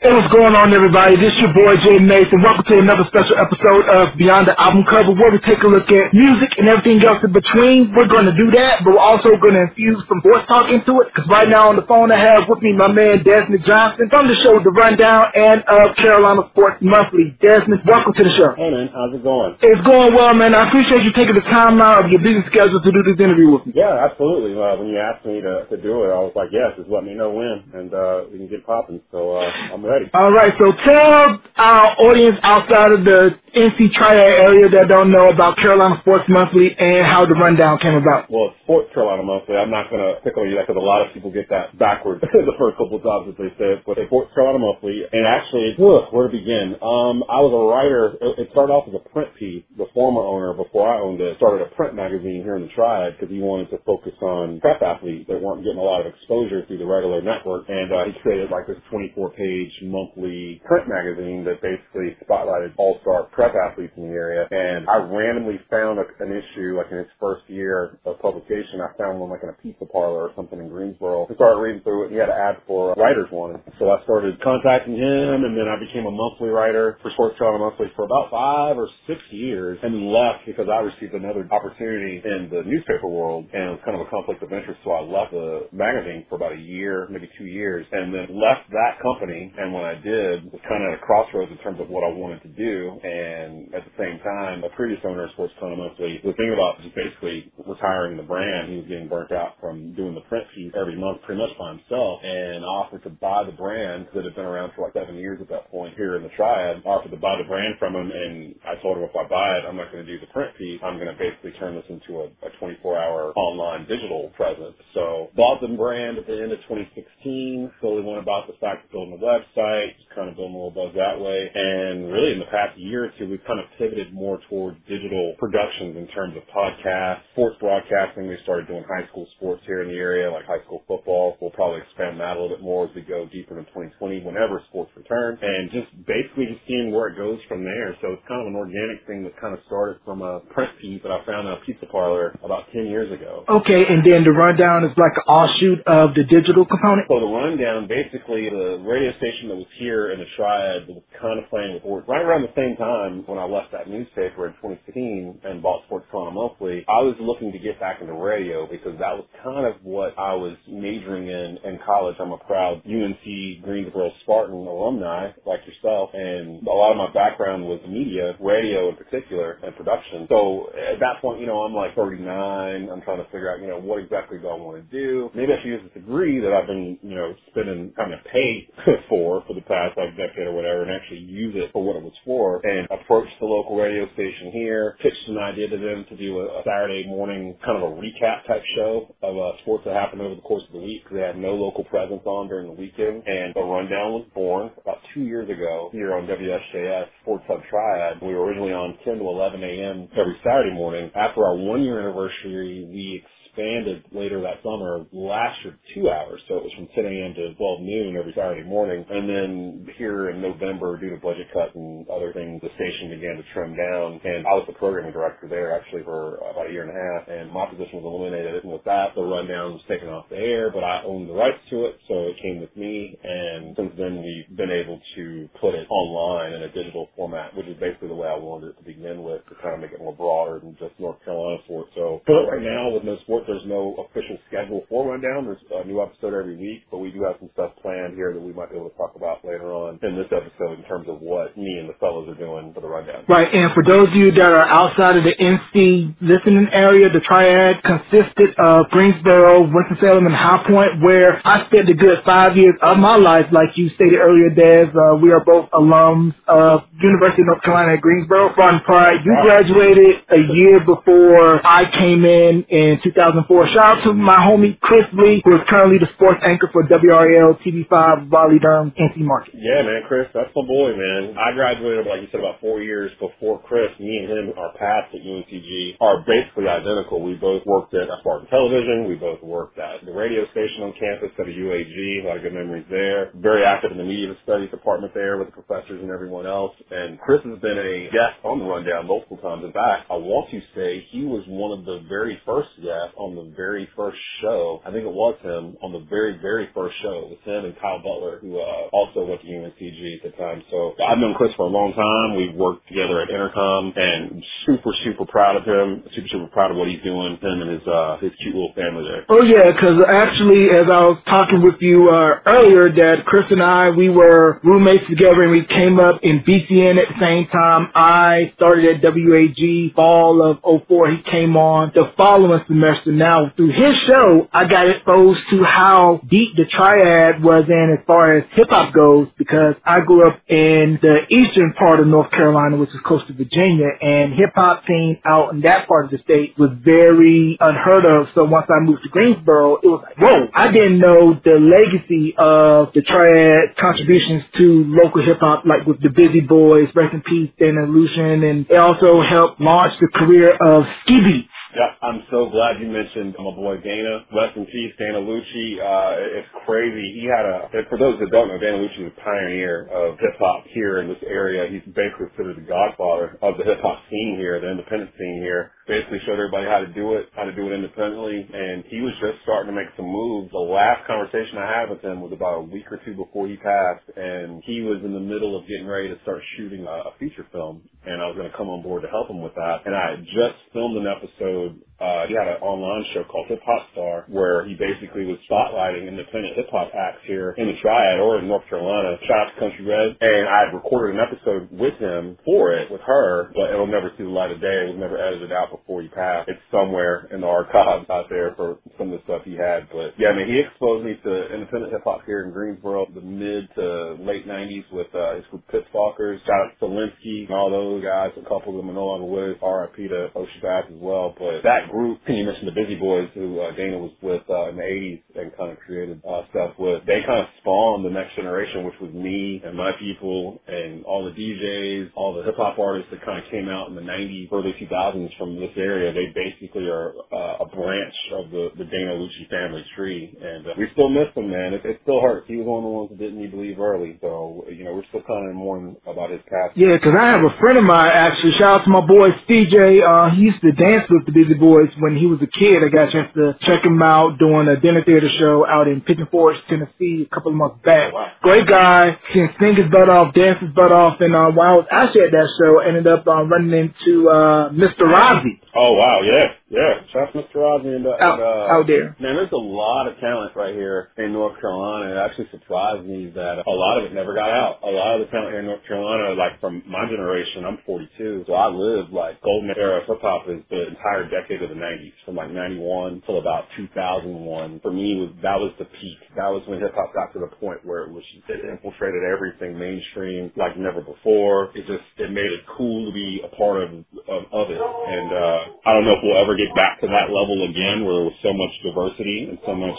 [0.00, 1.12] Hey, what's going on, everybody?
[1.20, 2.40] This is your boy Jay Mason.
[2.40, 5.92] Welcome to another special episode of Beyond the Album Cover, where we take a look
[5.92, 7.92] at music and everything else in between.
[7.92, 11.04] We're going to do that, but we're also going to infuse some voice talk into
[11.04, 11.12] it.
[11.12, 14.24] Because right now on the phone, I have with me my man Desmond Johnson from
[14.32, 17.36] the show The Rundown and of Carolina Sports Monthly.
[17.44, 18.56] Desmond, welcome to the show.
[18.56, 19.60] Hey man, how's it going?
[19.60, 20.56] It's going well, man.
[20.56, 23.52] I appreciate you taking the time out of your busy schedule to do this interview
[23.52, 23.76] with me.
[23.76, 24.56] Yeah, absolutely.
[24.56, 27.04] Uh, when you asked me to, to do it, I was like, yes, just let
[27.04, 29.04] me know when, and uh, we can get popping.
[29.12, 29.44] So uh,
[29.76, 35.10] I'm All right, so tell our audience outside of the NC Triad area that don't
[35.10, 38.30] know about Carolina Sports Monthly and how the rundown came about.
[38.30, 39.58] Well, it's Sports Carolina Monthly.
[39.58, 42.22] I'm not going to pick on you because a lot of people get that backwards
[42.22, 43.82] the first couple of times that they say it.
[43.82, 46.78] But it's Sports Carolina Monthly, and actually, ugh, where to begin?
[46.78, 48.14] Um, I was a writer.
[48.22, 49.66] It, it started off as a print piece.
[49.74, 53.18] The former owner, before I owned it, started a print magazine here in the Triad
[53.18, 56.62] because he wanted to focus on prep athletes that weren't getting a lot of exposure
[56.70, 57.66] through the regular network.
[57.66, 63.54] And uh, he created like this 24-page monthly print magazine that basically spotlighted all-star prep
[63.54, 64.46] athletes in the area.
[64.50, 68.96] And I randomly found a, an issue, like in its first year of publication, I
[68.98, 71.26] found one like in a pizza parlor or something in Greensboro.
[71.30, 73.60] I started reading through it, and he had an ad for writer's one.
[73.78, 77.64] So I started contacting him, and then I became a monthly writer for Sports Carolina
[77.64, 82.22] Monthly for about five or six years, and then left because I received another opportunity
[82.24, 84.80] in the newspaper world, and it was kind of a conflict of interest.
[84.84, 88.70] So I left the magazine for about a year, maybe two years, and then left
[88.70, 89.52] that company.
[89.58, 92.10] And when I did, was kind of at a crossroads in terms of what I
[92.12, 96.20] wanted to do, and at the same time, a previous owner of Sports Carolina Monthly
[96.24, 98.70] was thinking about just basically retiring the brand.
[98.70, 101.70] He was getting burnt out from doing the print piece every month pretty much by
[101.78, 105.38] himself and offered to buy the brand that had been around for like seven years
[105.40, 106.82] at that point here in the Triad.
[106.84, 109.64] Offered to buy the brand from him and I told him if I buy it,
[109.68, 110.80] I'm not going to do the print piece.
[110.82, 114.74] I'm going to basically turn this into a, a 24 hour online digital presence.
[114.94, 118.90] So bought the brand at the end of 2016, slowly went about the fact of
[118.92, 121.50] building a website, just kind of building a little buzz that way.
[121.54, 125.34] And really in the past year or two, we've kind of pivoted more towards digital
[125.38, 128.26] productions in terms of podcasts, sports broadcasting.
[128.26, 131.36] We started doing high school sports here in the area, like high school football.
[131.40, 134.62] We'll probably expand that a little bit more as we go deeper in 2020 whenever
[134.68, 135.38] sports return.
[135.40, 137.94] And just basically just seeing where it goes from there.
[138.00, 141.04] So it's kind of an organic thing that kind of started from a print piece
[141.04, 143.44] that I found in a pizza parlor about 10 years ago.
[143.48, 147.06] Okay, and then the rundown is like an offshoot of the digital component?
[147.08, 151.06] So the rundown, basically the radio station that was here in the Triad that was
[151.20, 152.08] kind of playing with words.
[152.08, 156.06] Right around the same time when I left that newspaper in 2016 and bought Sports
[156.10, 159.80] Carolina Monthly, I was looking to get back into radio because that was kind of
[159.80, 162.16] what I was majoring in in college.
[162.20, 167.64] I'm a proud UNC Greensboro Spartan alumni like yourself, and a lot of my background
[167.64, 170.28] was media, radio in particular, and production.
[170.28, 172.28] So at that point, you know, I'm like 39.
[172.28, 175.30] I'm trying to figure out, you know, what exactly do I want to do?
[175.34, 178.68] Maybe I should use this degree that I've been, you know, spending kind of pay
[179.08, 182.04] for for the past like decade or whatever, and actually use it for what it
[182.04, 186.16] was for, and approach the local radio station here, pitched an idea to them to
[186.16, 187.29] do a, a Saturday morning
[187.64, 190.72] kind of a recap type show of uh, sports that happened over the course of
[190.74, 191.02] the week.
[191.12, 194.98] They had no local presence on during the weekend, and the rundown was born about
[195.14, 198.22] two years ago here on WSJS Sports Hub Triad.
[198.22, 200.08] We were originally on 10 to 11 a.m.
[200.18, 201.10] every Saturday morning.
[201.16, 206.40] After our one year anniversary, we expanded later that summer lasted two hours.
[206.48, 207.34] So it was from 10 a.m.
[207.34, 209.04] to 12 noon every Saturday morning.
[209.10, 213.36] And then here in November, due to budget cuts and other things, the station began
[213.36, 214.20] to trim down.
[214.24, 217.28] And I was the programming director there actually for about a year and a half.
[217.28, 218.62] And my position was eliminated.
[218.62, 221.60] And with that, the rundown was taken off the air, but I owned the rights
[221.70, 221.98] to it.
[222.08, 223.16] So it came with me.
[223.24, 227.66] And since then, we've been able to put it online in a digital format, which
[227.66, 230.00] is basically the way I wanted it to begin with to kind of make it
[230.00, 231.90] more broader than just North Carolina sports.
[231.94, 235.46] So, but right now with no sports there's no official schedule for Rundown.
[235.46, 238.40] There's a new episode every week, but we do have some stuff planned here that
[238.40, 241.20] we might be able to talk about later on in this episode in terms of
[241.20, 243.24] what me and the fellows are doing for the Rundown.
[243.28, 247.20] Right, and for those of you that are outside of the NC listening area, the
[247.20, 252.74] Triad consisted of Greensboro, Winston-Salem, and High Point, where I spent a good five years
[252.82, 254.90] of my life, like you stated earlier, Des.
[254.92, 258.54] Uh, we are both alums of University of North Carolina at Greensboro.
[258.54, 263.00] Ron Pride, you graduated a year before I came in in
[263.32, 263.74] 2004.
[263.74, 267.54] Shout out to my homie Chris Lee, who is currently the sports anchor for WRAL
[267.62, 269.54] TV5 Raleigh Durham NC Market.
[269.54, 271.38] Yeah, man, Chris, that's my boy, man.
[271.38, 273.94] I graduated, like you said, about four years before Chris.
[274.02, 277.22] Me and him, our paths at UNCG are basically identical.
[277.22, 279.06] We both worked at Spartan Television.
[279.06, 281.94] We both worked at the radio station on campus at UAG.
[281.94, 283.30] A lot of good memories there.
[283.38, 286.74] Very active in the media studies department there with the professors and everyone else.
[286.90, 289.62] And Chris has been a guest on the rundown multiple times.
[289.62, 293.36] In fact, I want to say he was one of the very first guests on
[293.36, 294.80] the very first show.
[294.86, 297.28] I think it was him on the very, very first show.
[297.28, 300.36] It was him and Kyle Butler, who uh, also went to UNC WCG at the
[300.36, 300.62] time.
[300.70, 302.36] So I've known Chris for a long time.
[302.36, 306.04] We've worked together at Intercom and super, super proud of him.
[306.14, 309.04] Super, super proud of what he's doing, him and his, uh, his cute little family
[309.04, 309.24] there.
[309.28, 313.62] Oh yeah, because actually, as I was talking with you, uh, earlier that Chris and
[313.62, 317.90] I, we were roommates together and we came up in BCN at the same time.
[317.94, 320.58] I started at WAG fall of
[320.88, 321.10] 04.
[321.10, 323.09] He came on the following semester.
[323.10, 328.04] Now, through his show, I got exposed to how deep the triad was in as
[328.06, 332.30] far as hip hop goes because I grew up in the eastern part of North
[332.30, 336.10] Carolina, which is close to Virginia, and hip hop scene out in that part of
[336.10, 338.28] the state was very unheard of.
[338.34, 342.34] So once I moved to Greensboro, it was like, whoa, I didn't know the legacy
[342.38, 347.22] of the triad contributions to local hip hop, like with the Busy Boys, Rest in
[347.22, 352.26] Peace, and Illusion, and it also helped launch the career of Ski Beatz yeah, I'm
[352.30, 354.26] so glad you mentioned my boy Dana.
[354.34, 355.78] Rest in peace, Dana Lucci.
[355.78, 357.06] Uh, it's crazy.
[357.14, 360.34] He had a, for those that don't know, Dana Lucci is a pioneer of hip
[360.38, 361.70] hop here in this area.
[361.70, 365.70] He's basically considered the godfather of the hip hop scene here, the independent scene here.
[365.86, 368.46] Basically showed everybody how to do it, how to do it independently.
[368.46, 370.50] And he was just starting to make some moves.
[370.50, 373.58] The last conversation I had with him was about a week or two before he
[373.58, 374.06] passed.
[374.14, 377.46] And he was in the middle of getting ready to start shooting a, a feature
[377.50, 377.82] film.
[378.06, 379.82] And I was going to come on board to help him with that.
[379.86, 383.46] And I had just filmed an episode episode, uh, he had an online show called
[383.48, 387.76] Hip Hop Star where he basically was spotlighting independent hip hop acts here in the
[387.82, 389.16] Triad or in North Carolina.
[389.28, 390.16] Shout out to Country Red.
[390.20, 394.10] And I had recorded an episode with him for it, with her, but it'll never
[394.16, 394.88] see the light of day.
[394.88, 396.48] It was never edited out before he passed.
[396.48, 399.88] It's somewhere in the archives out there for some of the stuff he had.
[399.92, 403.20] But yeah, I mean, he exposed me to independent hip hop here in Greensboro, the
[403.20, 406.40] mid to late 90s with uh, his group Pittstalkers.
[406.46, 408.32] Shout out to Solinsky and all those guys.
[408.40, 409.60] A couple of them are no longer with.
[409.60, 411.34] RIP to Oshabath as well.
[411.36, 414.76] But that group, you mentioned the Busy Boys, who uh, Dana was with uh, in
[414.76, 417.04] the 80s and kind of created uh, stuff with.
[417.06, 421.24] They kind of spawned the next generation, which was me and my people and all
[421.24, 424.48] the DJs, all the hip hop artists that kind of came out in the 90s,
[424.52, 426.12] early 2000s from this area.
[426.14, 430.70] They basically are uh, a branch of the, the Dana Lucci family tree, and uh,
[430.78, 431.74] we still miss him, man.
[431.74, 432.46] It, it still hurts.
[432.46, 435.06] He was one of the ones that didn't to leave early, so you know we're
[435.08, 436.76] still kind of mourning about his passing.
[436.76, 438.52] Yeah, because I have a friend of mine actually.
[438.58, 440.04] Shout out to my boy CJ.
[440.04, 442.82] Uh, he used to dance with the Busy Boys when he was a kid.
[442.84, 446.00] I got a chance to check him out doing a dinner theater show out in
[446.00, 448.12] Pigeon Forge, Tennessee, a couple of months back.
[448.42, 451.76] Great guy, can sing his butt off, dance his butt off, and uh, while I
[451.76, 455.02] was actually at that show, ended up uh, running into uh, Mr.
[455.08, 455.60] Rozzy.
[455.76, 456.98] Oh wow, yeah, yeah.
[457.22, 457.62] Out Mr.
[457.62, 459.14] Rozzy and, uh, out, and uh, out there.
[459.22, 462.10] Man, there's a lot of talent right here in North Carolina.
[462.10, 464.82] It actually surprised me that a lot of it never got out.
[464.82, 468.44] A lot of the talent here in North Carolina, like from my generation, I'm 42,
[468.48, 472.18] so I lived like golden era hip hop is the entire decade of the 90s,
[472.26, 474.80] from like 91 till about 2001.
[474.82, 476.18] For me, was that was the peak.
[476.34, 479.78] That was when hip hop got to the point where it was it infiltrated everything
[479.78, 481.70] mainstream like never before.
[481.78, 483.90] It just it made it cool to be a part of
[484.26, 485.30] of, of it, and.
[485.30, 488.28] uh I don't know if we'll ever get back to that level again where there
[488.28, 489.98] was so much diversity and so much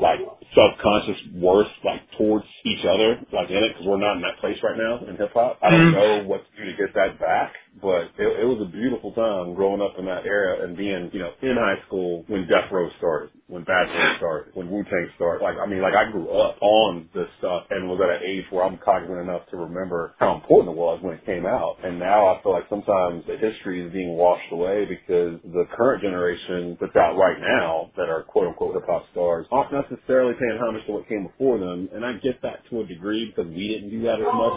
[0.00, 0.20] like
[0.54, 4.56] self-conscious worth like towards each other like in it because we're not in that place
[4.62, 5.58] right now in hip hop.
[5.62, 5.96] I don't mm-hmm.
[5.96, 9.54] know what to do to get that back, but it, it was a beautiful time
[9.54, 12.88] growing up in that era and being you know in high school when Death Row
[12.98, 15.44] started, when Bad Boy started, when Wu Tang started.
[15.44, 18.44] Like I mean, like I grew up on this stuff and was at an age
[18.50, 21.76] where I'm cognizant enough to remember how important it was when it came out.
[21.84, 26.02] And now I feel like sometimes the history is being washed away because the current
[26.02, 30.58] generation that's out right now that are quote unquote hip hop stars aren't necessarily paying
[30.60, 31.88] homage to what came before them.
[31.92, 34.56] And I get that to a degree because we didn't do that as much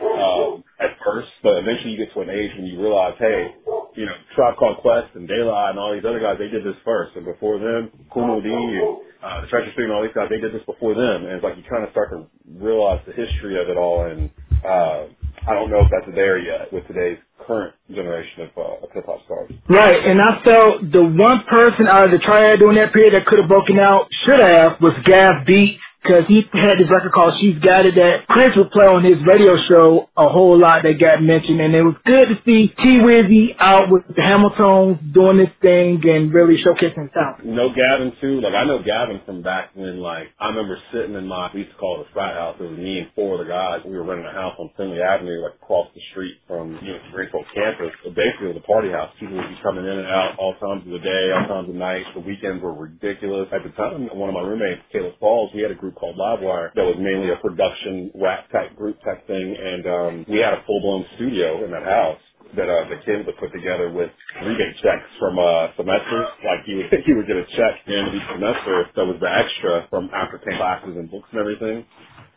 [0.00, 1.28] uh, at first.
[1.42, 3.54] But eventually you get to an age when you realize, hey,
[3.94, 6.76] you know, Tribe Called Quest and La and all these other guys, they did this
[6.84, 7.16] first.
[7.16, 10.40] And before them, Moe Dee and uh, the Treacherous Three and all these guys, they
[10.40, 11.24] did this before them.
[11.24, 12.26] And it's like you kind of start to
[12.58, 14.06] realize the history of it all.
[14.06, 14.30] And
[14.64, 15.06] uh,
[15.46, 19.04] I don't know if that's there yet with today's current generation of, uh, of hip
[19.06, 19.52] hop stars.
[19.68, 23.26] Right, and I felt the one person out of the triad during that period that
[23.26, 27.32] could have broken out, should have, was Gav Beats because he had this record called
[27.40, 31.00] She's Got It that Prince would play on his radio show a whole lot that
[31.00, 35.40] got mentioned and it was good to see T Wizzy out with the Hamiltones doing
[35.40, 37.48] this thing and really showcasing talent.
[37.48, 38.44] No Gavin too.
[38.44, 41.72] Like I know Gavin from back when like I remember sitting in my we used
[41.72, 42.60] to call it a frat house.
[42.60, 43.80] It was me and four of the guys.
[43.88, 47.00] We were renting a house on Finley Avenue, like across the street from you know
[47.16, 47.96] Greenfield campus.
[48.04, 49.08] So basically it was a party house.
[49.16, 51.76] People would be coming in and out all times of the day, all times of
[51.80, 52.04] night.
[52.12, 53.48] The weekends were ridiculous.
[53.54, 56.74] At the time one of my roommates, Caleb Falls, we had a group called Livewire
[56.74, 60.62] that was mainly a production rap type group type thing, and um, we had a
[60.66, 62.20] full blown studio in that house
[62.56, 64.10] that uh, the kids would put together with
[64.44, 66.28] rebate checks from uh, semesters.
[66.44, 69.86] Like you would, you would get a check in each semester that was the extra
[69.90, 71.86] from after paying classes and books and everything.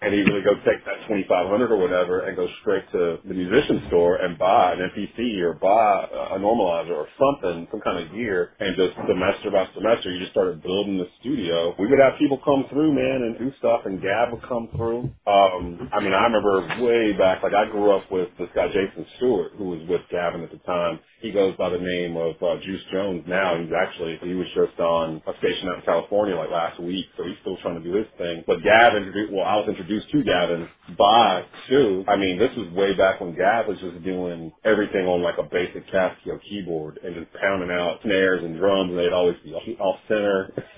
[0.02, 3.84] And he would go take that 2500 or whatever and go straight to the musician
[3.88, 8.52] store and buy an MPC or buy a normalizer or something, some kind of gear,
[8.60, 11.74] and just semester by semester, you just started building the studio.
[11.80, 15.10] We would have people come through, man, and do stuff, and Gav would come through.
[15.26, 19.06] Um, I mean, I remember way back, like I grew up with this guy Jason
[19.18, 21.00] Stewart, who was with Gavin at the time.
[21.22, 23.58] He goes by the name of uh, Juice Jones now.
[23.58, 27.24] He's actually he was just on a station out in California like last week, so
[27.24, 28.44] he's still trying to do his thing.
[28.46, 32.06] But Gavin, well, I was introduced to Gavin by Sue.
[32.08, 35.50] I mean, this was way back when Gav was just doing everything on like a
[35.50, 39.98] basic Casio keyboard and just pounding out snares and drums, and they'd always be off
[40.08, 40.54] center.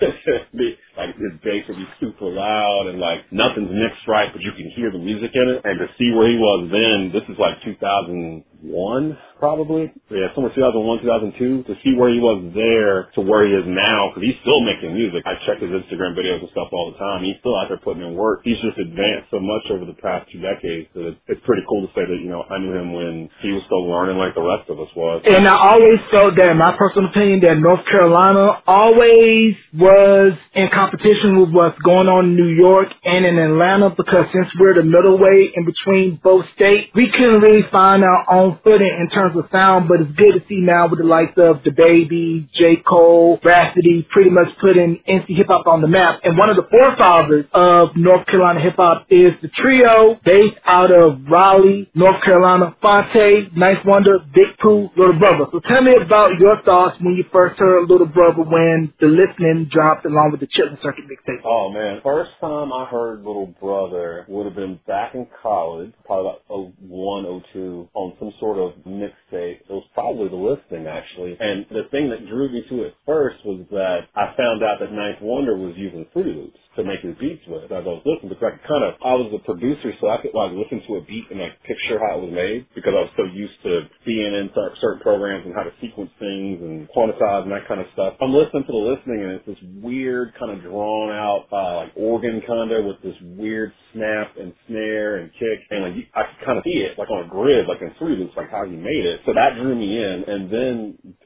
[1.00, 4.68] like his bass would be super loud and like nothing's mixed right, but you can
[4.76, 5.64] hear the music in it.
[5.64, 8.44] And to see where he was then, this is like 2001
[9.40, 9.88] probably.
[10.12, 14.12] Yeah, somewhere 2001, 2002 to see where he was there to where he is now
[14.12, 15.24] because he's still making music.
[15.24, 17.24] I check his Instagram videos and stuff all the time.
[17.24, 18.44] He's still out there putting in work.
[18.44, 21.90] He's just advanced so much over the past two decades that it's, pretty cool to
[21.96, 24.68] say that, you know, I knew him when he was still learning like the rest
[24.68, 25.24] of us was.
[25.24, 30.68] And I always felt that, in my personal opinion, that North Carolina always was in
[30.68, 34.82] competition with what's going on in New York and in Atlanta because since we're the
[34.82, 39.44] middleway in between both states, we couldn't really find our own footing in terms of
[39.52, 42.82] sound, but it's good to see now with the likes of DaBaby, J.
[42.86, 46.20] Cole, Rapsody, pretty much putting NC hip hop on the map.
[46.24, 50.90] And one of the forefathers of North Carolina hip hop is the trio based out
[50.90, 55.46] of Raleigh, North Carolina, Phonte, Ninth Wonder, Big Pooh, Little Brother.
[55.52, 59.68] So tell me about your thoughts when you first heard Little Brother when the listening
[59.70, 61.44] dropped along with the Chitlin Circuit mixtape.
[61.44, 66.32] Oh man, first time I heard Little Brother would have been back in college, probably
[66.48, 69.60] about 01, 02, on some sort of mix mixtape.
[69.60, 71.36] It was probably the listing actually.
[71.38, 74.92] And the thing that drew me to it first was that I found out that
[74.92, 78.30] Ninth Wonder was using Fruity Loops to make his beats with as I was listening
[78.30, 81.02] because I could kind of I was a producer so I could like listen to
[81.02, 83.90] a beat and like picture how it was made because I was so used to
[84.06, 87.90] being in certain programs and how to sequence things and quantize and that kind of
[87.98, 88.14] stuff.
[88.22, 91.92] I'm listening to the listening and it's this weird kind of drawn out uh, like
[91.98, 96.40] organ kind of with this weird snap and snare and kick and like I could
[96.46, 98.78] kind of see it like on a grid like in Fruity Loops like how he
[98.78, 99.26] made it.
[99.26, 100.74] So that drew me in and then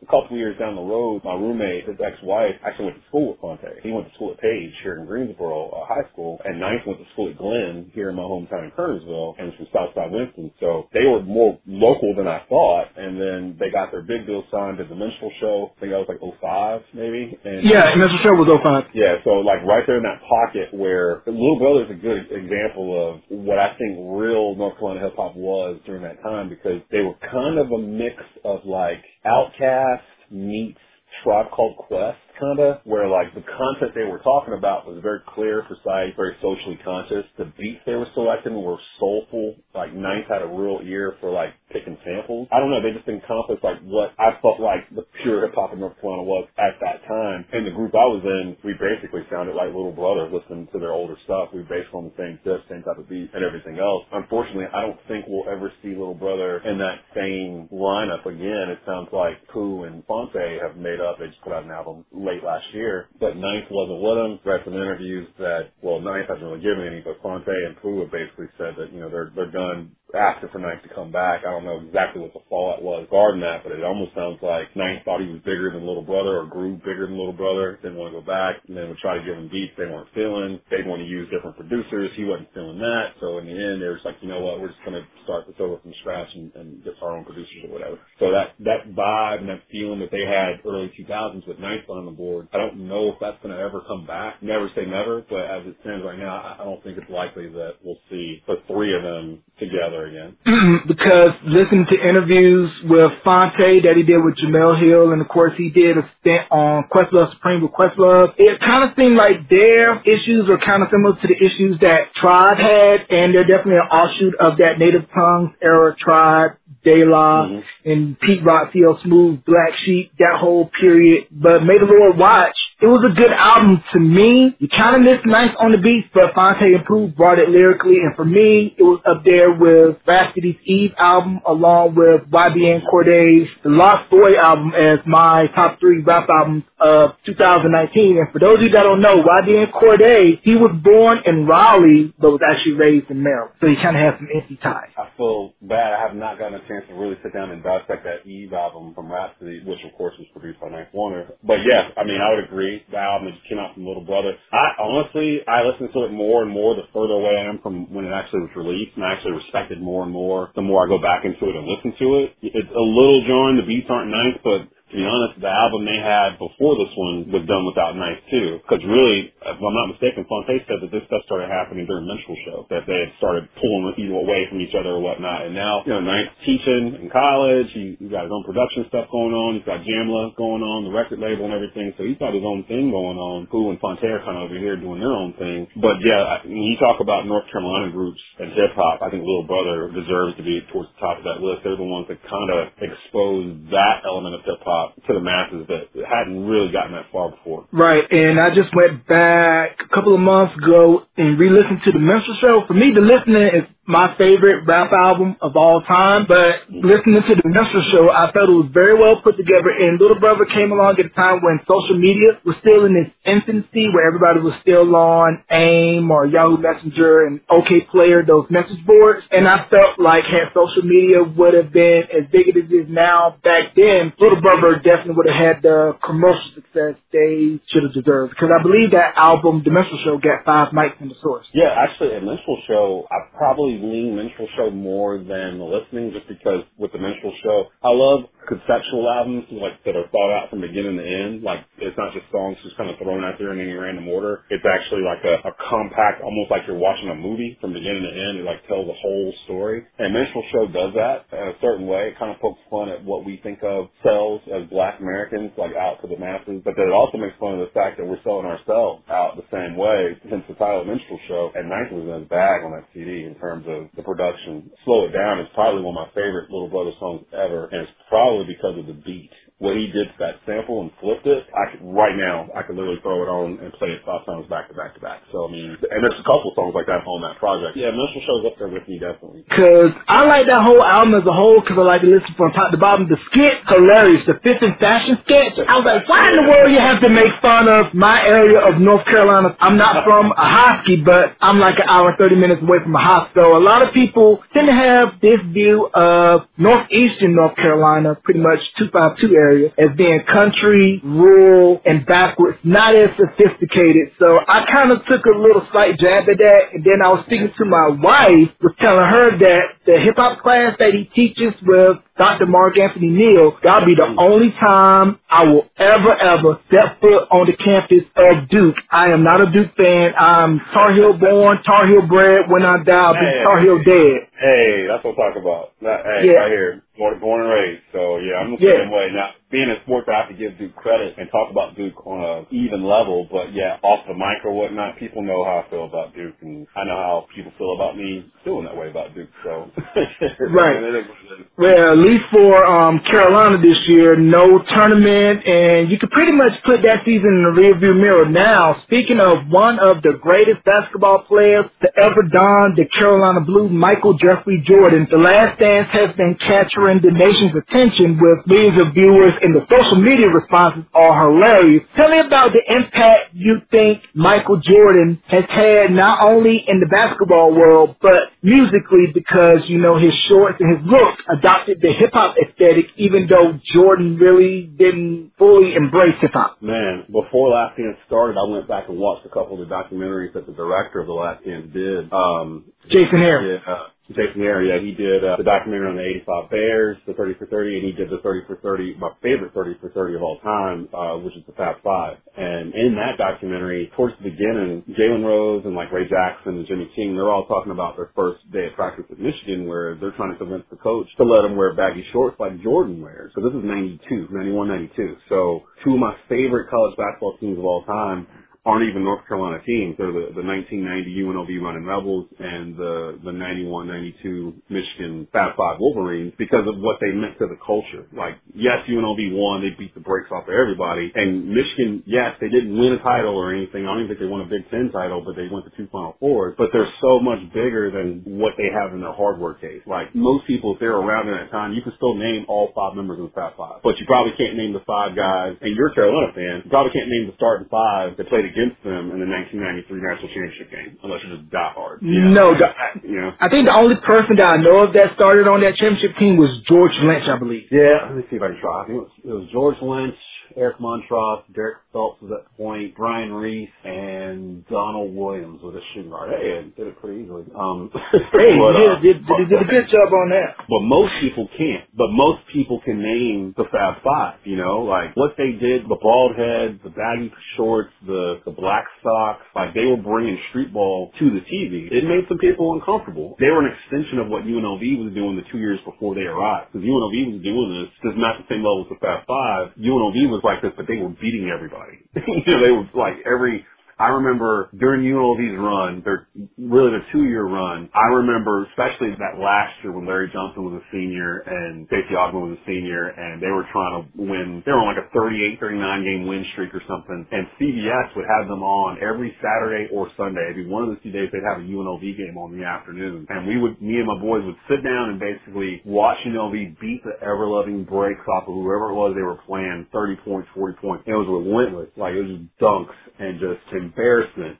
[0.00, 3.40] a couple years down the road my roommate his ex-wife actually went to school with
[3.44, 3.84] Phonte.
[3.84, 6.82] He went to school at Page here in Greensboro Greensboro uh, High School, and Ninth
[6.86, 10.50] went to school at Glenn here in my hometown in Kernersville, and from Southside Winston.
[10.60, 14.44] So they were more local than I thought, and then they got their big deal
[14.50, 15.72] signed at the Minstrel Show.
[15.76, 17.38] I think that was like 05 maybe.
[17.44, 18.94] And yeah, Minstrel Show was 05.
[18.94, 22.94] Yeah, so like right there in that pocket where Little Brother is a good example
[22.94, 27.00] of what I think real North Carolina hip hop was during that time because they
[27.00, 30.78] were kind of a mix of like Outkast meets
[31.22, 35.20] Tribe Called Quest kind of, where like the content they were talking about was very
[35.34, 37.24] clear, precise, very socially conscious.
[37.38, 39.56] The beats they were selecting were soulful.
[39.74, 42.48] Like Ninth had a real ear for like picking samples.
[42.52, 45.72] I don't know, they just encompassed like what I felt like the pure hip hop
[45.72, 47.44] of North Carolina was at that time.
[47.52, 50.92] And the group I was in, we basically sounded like little brothers listening to their
[50.92, 51.50] older stuff.
[51.52, 54.04] We were based on the same stuff, same type of beat and everything else.
[54.12, 58.70] Unfortunately, I don't think we'll ever see Little Brother in that same lineup again.
[58.70, 61.18] It sounds like Pooh and Phonte have made up.
[61.18, 64.40] They just put out an album late last year, but Ninth wasn't with him.
[64.44, 68.12] Read some interviews that, well, Ninth hasn't really given any, but Phonte and Pooh have
[68.12, 71.42] basically said that, you know, they're, they're done asking for Ninth to come back.
[71.46, 74.74] I don't know exactly what the fallout was regarding that, but it almost sounds like
[74.76, 77.98] Ninth thought he was bigger than Little Brother or grew bigger than Little Brother, didn't
[77.98, 80.60] want to go back, and then would try to give him beats they weren't feeling.
[80.70, 82.10] They'd want to use different producers.
[82.16, 83.18] He wasn't feeling that.
[83.20, 85.06] So in the end, they were just like, you know what, we're just going to
[85.24, 87.98] start this over from scratch and, and get our own producers or whatever.
[88.20, 92.06] So that, that vibe and that feeling that they had early 2000s with Ninth on
[92.06, 94.42] the board, I don't know if that's going to ever come back.
[94.42, 97.80] Never say never, but as it stands right now, I don't think it's likely that
[97.84, 100.36] we'll see the three of them together again.
[100.88, 105.52] because listening to interviews with Phonte that he did with Jemele Hill, and of course
[105.56, 110.00] he did a stint on Questlove Supreme with Questlove, it kind of seemed like their
[110.02, 113.88] issues are kind of similar to the issues that Tribe had, and they're definitely an
[113.90, 116.52] offshoot of that Native Tongues era Tribe
[116.84, 117.90] De La mm-hmm.
[117.90, 121.26] and Pete Rock, CL Smooth, Black Sheep, that whole period.
[121.30, 124.54] But May the Lord Watch it was a good album to me.
[124.58, 128.14] You kind of missed nice on the beats, but Phonte improved, brought it lyrically, and
[128.14, 133.70] for me, it was up there with Rapsody's Eve album, along with YBN Cordae's The
[133.70, 138.18] Lost Boy album as my top three rap albums of 2019.
[138.18, 142.12] And for those of you that don't know, YBN Cordae, he was born in Raleigh,
[142.20, 144.92] but was actually raised in Maryland, so he kind of has some NC ties.
[145.00, 145.96] I feel bad.
[145.96, 148.92] I have not gotten a chance to really sit down and dissect that Eve album
[148.92, 151.32] from Rapsody, which of course was produced by Ninth Wonder.
[151.42, 154.34] But yes, I mean, I would agree The album that came out from Little Brother.
[154.52, 157.92] I honestly, I listen to it more and more the further away I am from
[157.92, 160.84] when it actually was released, and I actually respect it more and more the more
[160.84, 162.34] I go back into it and listen to it.
[162.42, 163.56] It's a little jarring.
[163.56, 167.26] The beats aren't nice, but to be honest, the album they had before this one
[167.32, 168.60] was done without Nice too.
[168.60, 172.36] Because really, if I'm not mistaken, Phonte said that this stuff started happening during Minstrel
[172.44, 175.48] Show, that they had started pulling you know, away from each other or whatnot.
[175.48, 179.08] And now, you know, Nice teaching in college, he, he's got his own production stuff
[179.08, 182.36] going on, he's got Jamla going on, the record label and everything, so he's got
[182.36, 183.48] his own thing going on.
[183.48, 185.64] Pooh and Phonte are kind of over here doing their own thing.
[185.80, 189.48] But yeah, when you talk about North Carolina groups and hip hop, I think Little
[189.48, 191.64] Brother deserves to be towards the top of that list.
[191.64, 195.20] They're the ones that kind of expose that element of hip hop Uh, to the
[195.20, 197.64] masses that hadn't really gotten that far before.
[197.70, 202.00] Right, and I just went back a couple of months ago and re-listened to the
[202.00, 202.64] Minstrel Show.
[202.66, 207.34] For me, the listening is my favorite rap album of all time, but listening to
[207.36, 210.72] the Minstrel Show, I felt it was very well put together, and Little Brother came
[210.72, 214.54] along at a time when social media was still in its infancy, where everybody was
[214.62, 220.00] still on AIM or Yahoo Messenger and OK Player, those message boards, and I felt
[220.00, 224.12] like had social media would have been as big as it is now back then,
[224.18, 228.62] Little Brother definitely would have had the commercial success they should have deserved, because I
[228.62, 231.44] believe that album, The Minstrel Show, got five mics in the source.
[231.52, 236.28] Yeah, actually, a Minstrel Show, I probably lean Minstrel Show more than the listening, just
[236.28, 240.60] because with the Minstrel Show, I love conceptual albums like that are thought out from
[240.60, 241.42] beginning to end.
[241.42, 244.42] Like it's not just songs just kind of thrown out there in any random order.
[244.50, 248.12] It's actually like a, a compact, almost like you're watching a movie from beginning to
[248.12, 248.34] end.
[248.40, 249.84] It like tells a whole story.
[249.98, 252.12] And Minstrel Show does that in a certain way.
[252.12, 255.76] It kind of pokes fun at what we think of sells as Black Americans, like
[255.76, 256.62] out to the masses.
[256.64, 259.48] But then it also makes fun of the fact that we're selling ourselves out the
[259.52, 260.16] same way.
[260.28, 263.34] Since the title Minstrel Show, and Nice was in his bag on that CD in
[263.38, 264.70] terms of the production.
[264.84, 267.96] Slow It Down is probably one of my favorite Little Brother songs ever, and it's
[268.08, 269.30] probably because of the beat.
[269.62, 272.74] What he did to that sample and flipped it, I could, right now, I could
[272.74, 275.22] literally throw it on and play it five times back to back to back.
[275.30, 277.78] So, I mean, and there's a couple songs like that on that project.
[277.78, 279.46] Yeah, Minstrel shows up there with me, definitely.
[279.54, 282.50] Cause I like that whole album as a whole cause I like to listen from
[282.50, 283.06] top to bottom.
[283.06, 284.26] The skit, hilarious.
[284.26, 285.54] The fifth and fashion sketch.
[285.70, 288.58] I was like, why in the world you have to make fun of my area
[288.58, 289.54] of North Carolina?
[289.62, 293.02] I'm not from Ahoskie, but I'm like an hour and 30 minutes away from a
[293.02, 293.54] hospital.
[293.56, 298.58] A lot of people tend to have this view of northeastern North Carolina, pretty much
[298.82, 304.10] 252 area, as being country, rural, and backwards, not as sophisticated.
[304.18, 307.24] So I kind of took a little slight jab at that, and then I was
[307.26, 311.52] speaking to my wife, was telling her that the hip hop class that he teaches
[311.66, 312.46] with Dr.
[312.46, 317.46] Mark Anthony Neal, that'll be the only time I will ever, ever step foot on
[317.46, 318.76] the campus of Duke.
[318.90, 320.12] I am not a Duke fan.
[320.16, 322.42] I'm Tar Heel born, Tar Heel bred.
[322.48, 323.42] When I die, I'll be Hey.
[323.42, 324.28] Tar Heel dead.
[324.40, 325.72] Hey, that's what I'm talking about.
[325.80, 326.38] Hey, Yeah.
[326.38, 326.82] right here.
[326.96, 327.82] Born, born and raised.
[327.92, 328.78] So, yeah, I'm the Yeah.
[328.78, 329.10] same way.
[329.12, 332.18] Now, being a sports, I have to give Duke credit and talk about Duke on
[332.18, 333.28] a even level.
[333.30, 336.34] But, yeah, off the mic or whatnot, people know how I feel about Duke.
[336.42, 339.30] And I know how people feel about me feeling that way about Duke.
[339.46, 339.70] So,
[340.50, 340.76] Right.
[340.76, 341.46] It is what it is.
[341.56, 346.52] Well, at least for um, Carolina this year, no tournament, and you could pretty much
[346.66, 348.82] put that season in the rearview mirror now.
[348.84, 354.18] Speaking of one of the greatest basketball players to ever don the Carolina Blue, Michael
[354.18, 359.32] Jeffrey Jordan, The Last Dance has been capturing the nation's attention with millions of viewers,
[359.44, 361.84] and the social media responses are hilarious.
[361.96, 366.86] Tell me about the impact you think Michael Jordan has had not only in the
[366.86, 372.10] basketball world, but musically because, you know, his shorts and his look adopted the hip
[372.12, 376.62] hop aesthetic even though Jordan really didn't fully embrace hip hop.
[376.62, 380.32] Man, before Last Dance started, I went back and watched a couple of the documentaries
[380.32, 382.12] that the director of The Last Dance did.
[382.12, 383.60] Um, Jason Hehir.
[383.60, 387.40] Yeah, uh, Jason yeah, he did uh, the documentary on the 85 Bears, the 30
[387.40, 390.22] for 30, and he did the 30 for 30, my favorite 30 for 30 of
[390.22, 392.20] all time, uh, which is the Fab Five.
[392.36, 396.90] And in that documentary, towards the beginning, Jalen Rose and like Ray Jackson and Jimmy
[396.94, 400.32] King, they're all talking about their first day of practice at Michigan where they're trying
[400.32, 403.32] to convince the coach to let them wear baggy shorts like Jordan wears.
[403.34, 405.16] So this is 92, 91, 92.
[405.30, 408.26] So two of my favorite college basketball teams of all time
[408.64, 409.94] aren't even North Carolina teams.
[410.00, 410.88] They're the, the 1990
[411.20, 417.12] UNLV Running Rebels and the, the 91-92 Michigan Fab Five Wolverines because of what they
[417.12, 418.08] meant to the culture.
[418.16, 419.60] Like, yes, UNLV won.
[419.60, 421.12] They beat the brakes off of everybody.
[421.12, 423.84] And Michigan, yes, they didn't win a title or anything.
[423.84, 425.84] I don't even think they won a Big Ten title, but they went to two
[425.92, 426.56] Final Fours.
[426.56, 429.84] But they're so much bigger than what they have in their hardware case.
[429.84, 432.96] Like, most people, if they're around in that time, you can still name all five
[432.96, 433.84] members of the Fab Five.
[433.84, 436.96] But you probably can't name the five guys, and you're a Carolina fan, you probably
[436.96, 440.94] can't name the starting five that played against them in the 1993 national championship game,
[441.02, 441.98] unless you're just die hard.
[442.02, 442.70] No, the-
[443.02, 443.32] You know?
[443.40, 446.36] I think the only person that I know of that started on that championship team
[446.38, 447.66] was George Lynch, I believe.
[447.70, 448.82] Yeah, let me see if I can try.
[448.82, 450.14] I think it was, it was George Lynch.
[450.56, 455.80] Eric Montross, Derrick Phelps was at the point, Brian Reese, and Donald Williams with a
[455.94, 456.30] shooting guard.
[456.30, 457.44] Hey, and did it pretty easily.
[457.54, 457.90] Um,
[458.32, 460.56] hey, but, uh, did, did, did a good job on that.
[460.68, 461.84] But most people can't.
[461.96, 464.40] But most people can name the Fab Five.
[464.44, 468.84] You know, like what they did, the bald head, the baggy shorts, the the black
[469.02, 469.44] socks.
[469.54, 471.90] Like they were bringing street ball to the TV.
[471.90, 473.36] It made some people uncomfortable.
[473.38, 476.72] They were an extension of what UNLV was doing the two years before they arrived.
[476.72, 479.74] Because UNLV was doing this, just not the same level as the Fab Five.
[479.78, 482.02] UNLV was like this, but they were beating everybody.
[482.18, 483.66] you know, they were like every
[484.04, 486.28] I remember during UNLV's run, their
[486.60, 490.76] really their two year run, I remember especially that last year when Larry Johnson was
[490.76, 494.72] a senior and Stacey Augmon was a senior and they were trying to win, they
[494.76, 498.44] were on like a 38, 39 game win streak or something and CBS would have
[498.44, 500.52] them on every Saturday or Sunday.
[500.52, 503.24] It'd be one of the two days they'd have a UNLV game on the afternoon
[503.32, 507.00] and we would, me and my boys would sit down and basically watch UNLV beat
[507.08, 510.76] the ever loving breaks off of whoever it was they were playing, 30 points, 40
[510.76, 511.08] points.
[511.08, 511.88] It was relentless.
[511.96, 514.58] Like it was just dunks and just embarrassment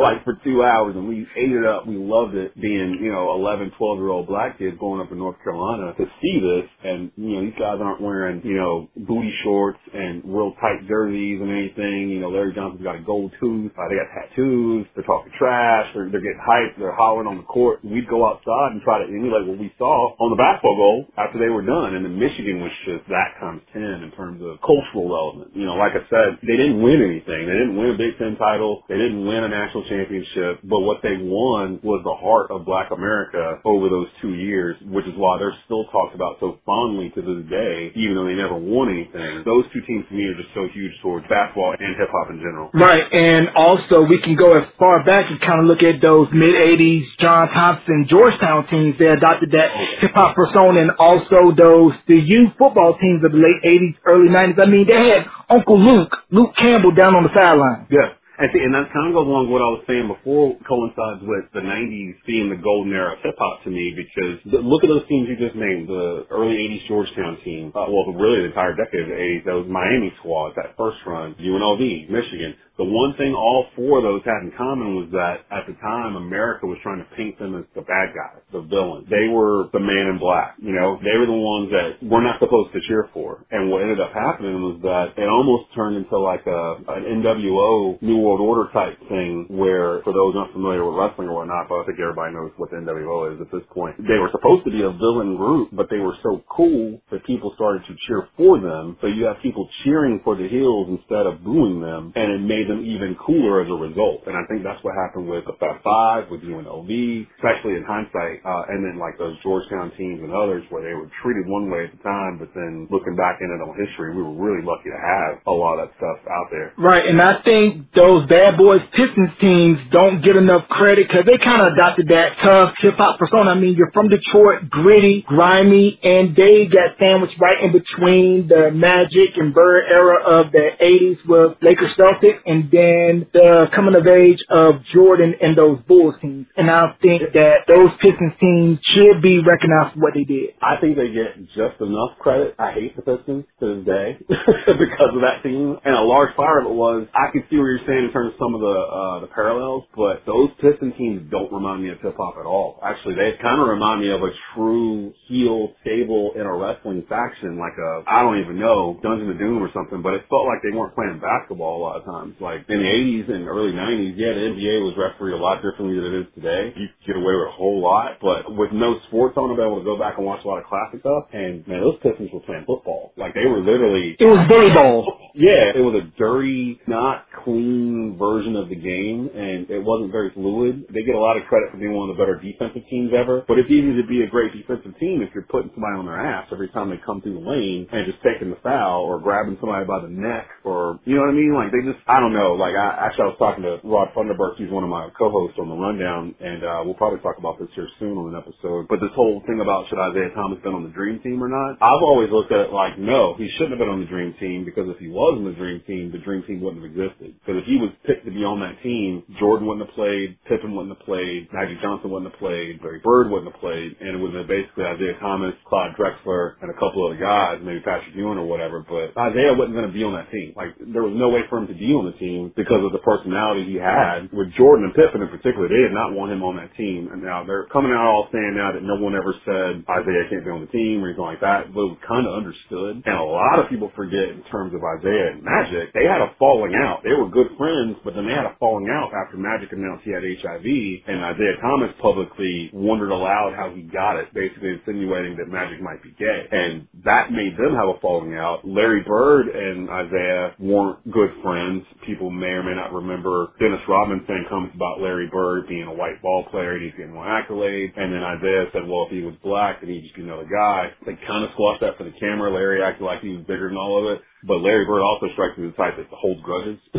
[0.00, 1.86] like for two hours and we ate it up.
[1.86, 5.14] We loved it being, you know, 11, 12 year old black kids going up to
[5.14, 6.68] North Carolina to see this.
[6.84, 11.40] And, you know, these guys aren't wearing, you know, booty shorts and real tight jerseys
[11.40, 12.08] and anything.
[12.08, 13.72] You know, Larry Johnson's got a gold tooth.
[13.76, 14.86] Uh, they got tattoos.
[14.94, 15.92] They're talking trash.
[15.92, 16.80] They're, they're getting hyped.
[16.80, 17.84] They're hollering on the court.
[17.84, 21.36] We'd go outside and try to emulate what we saw on the basketball goal after
[21.36, 21.92] they were done.
[21.92, 25.52] And then Michigan was just that times 10 in terms of cultural relevance.
[25.52, 27.44] You know, like I said, they didn't win anything.
[27.44, 28.84] They didn't win a Big Ten title.
[28.88, 32.90] They didn't win a national championship, but what they won was the heart of black
[32.90, 37.20] America over those two years, which is why they're still talked about so fondly to
[37.20, 39.42] this day, even though they never won anything.
[39.44, 42.38] Those two teams to me are just so huge towards basketball and hip hop in
[42.38, 42.70] general.
[42.74, 46.28] Right, and also we can go as far back and kind of look at those
[46.32, 48.94] mid 80s John Thompson, Georgetown teams.
[48.98, 53.40] They adopted that hip hop persona and also those, the youth football teams of the
[53.40, 54.60] late 80s, early 90s.
[54.60, 57.86] I mean, they had Uncle Luke, Luke Campbell down on the sideline.
[57.92, 58.16] Yeah.
[58.40, 61.20] I see, and that kind of goes along with what I was saying before, coincides
[61.20, 64.82] with the 90s being the golden era of hip hop to me because the, look
[64.82, 68.50] at those teams you just named, the early 80s Georgetown team, uh, well, really the
[68.50, 72.56] entire decade of the 80s, that was Miami squad, that first run, UNLV, Michigan.
[72.82, 76.18] The one thing all four of those had in common was that at the time
[76.18, 79.06] America was trying to paint them as the bad guys, the villains.
[79.06, 82.42] They were the man in black, you know, they were the ones that we're not
[82.42, 83.46] supposed to cheer for.
[83.54, 88.02] And what ended up happening was that it almost turned into like a, an NWO
[88.02, 91.78] New World Order type thing where for those not familiar with wrestling or whatnot, but
[91.78, 93.94] I think everybody knows what the NWO is at this point.
[94.02, 97.54] They were supposed to be a villain group, but they were so cool that people
[97.54, 98.98] started to cheer for them.
[98.98, 102.71] So you have people cheering for the heels instead of booing them and it made
[102.72, 104.24] them even cooler as a result.
[104.24, 106.90] And I think that's what happened with the Fab Five, with UNLV,
[107.36, 111.12] especially in hindsight, uh, and then like those Georgetown teams and others where they were
[111.20, 114.24] treated one way at the time, but then looking back in it on history, we
[114.24, 116.72] were really lucky to have a lot of that stuff out there.
[116.78, 121.38] Right, and I think those bad boys Pistons teams don't get enough credit because they
[121.42, 123.50] kind of adopted that tough hip hop persona.
[123.50, 128.70] I mean, you're from Detroit, gritty, grimy, and they got sandwiched right in between the
[128.70, 134.04] Magic and Bird era of the 80s with Lakers Celtics and then the coming of
[134.06, 136.44] age of Jordan and those Bulls teams.
[136.54, 140.52] And I think that those Pistons teams should be recognized for what they did.
[140.60, 142.54] I think they get just enough credit.
[142.60, 144.20] I hate the Pistons to this day
[144.68, 145.80] because of that team.
[145.80, 148.36] And a large part of it was I can see what you're saying in terms
[148.36, 152.04] of some of the uh, the parallels, but those Piston teams don't remind me of
[152.04, 152.76] hip hop at all.
[152.84, 157.56] Actually, they kind of remind me of a true heel stable in a wrestling faction,
[157.56, 160.04] like a I don't even know Dungeon of Doom or something.
[160.04, 162.36] But it felt like they weren't playing basketball a lot of times.
[162.42, 165.94] Like in the 80s and early 90s, yeah, the NBA was refereed a lot differently
[165.94, 166.74] than it is today.
[166.74, 169.70] You could get away with a whole lot, but with no sports on, I've been
[169.70, 171.30] able to go back and watch a lot of classic stuff.
[171.32, 173.14] And man, those Pistons were playing football.
[173.16, 174.18] Like they were literally.
[174.18, 175.22] It was baseball.
[175.34, 180.28] Yeah, it was a dirty, not clean version of the game, and it wasn't very
[180.34, 180.84] fluid.
[180.92, 183.44] They get a lot of credit for being one of the better defensive teams ever,
[183.48, 186.20] but it's easy to be a great defensive team if you're putting somebody on their
[186.20, 189.56] ass every time they come through the lane and just taking the foul or grabbing
[189.60, 191.54] somebody by the neck or, you know what I mean?
[191.56, 194.56] Like they just, I don't know, like I actually I was talking to Rod Funderburk,
[194.56, 197.68] he's one of my co-hosts on the rundown, and uh, we'll probably talk about this
[197.76, 198.88] here soon on an episode.
[198.88, 201.78] But this whole thing about should Isiah Thomas been on the dream team or not?
[201.78, 204.64] I've always looked at it like no, he shouldn't have been on the dream team
[204.64, 207.34] because if he was on the dream team, the dream team wouldn't have existed.
[207.42, 210.72] Because if he was picked to be on that team, Jordan wouldn't have played, Pippen
[210.72, 214.18] wouldn't have played, Magic Johnson wouldn't have played, Larry Bird wouldn't have played, and it
[214.22, 218.14] would have been basically Isiah Thomas, Clyde Drexler, and a couple other guys, maybe Patrick
[218.14, 218.80] Ewing or whatever.
[218.86, 220.54] But Isiah wasn't going to be on that team.
[220.54, 222.94] Like there was no way for him to be on the team team because of
[222.94, 224.30] the personality he had.
[224.30, 227.10] With Jordan and Pippen in particular, they did not want him on that team.
[227.10, 230.46] And now they're coming out all saying now that no one ever said Isiah can't
[230.46, 231.74] be on the team or anything like that.
[231.74, 233.02] But it kind of understood.
[233.02, 236.30] And a lot of people forget in terms of Isiah and Magic, they had a
[236.38, 237.02] falling out.
[237.02, 240.14] They were good friends, but then they had a falling out after Magic announced he
[240.14, 240.66] had HIV
[241.08, 246.02] and Isiah Thomas publicly wondered aloud how he got it, basically insinuating that Magic might
[246.02, 246.46] be gay.
[246.52, 248.62] And that made them have a falling out.
[248.62, 251.82] Larry Bird and Isiah weren't good friends.
[252.06, 255.94] People may or may not remember Dennis Rodman saying comments about Larry Bird being a
[255.94, 257.92] white ball player and he's getting more accolades.
[257.96, 260.92] And then Isiah said, well, if he was black, then he'd just be another guy.
[261.06, 262.52] They kind of squashed that for the camera.
[262.52, 264.22] Larry acted like he was bigger than all of it.
[264.44, 266.78] But Larry Bird also strikes me as the type that holds grudges.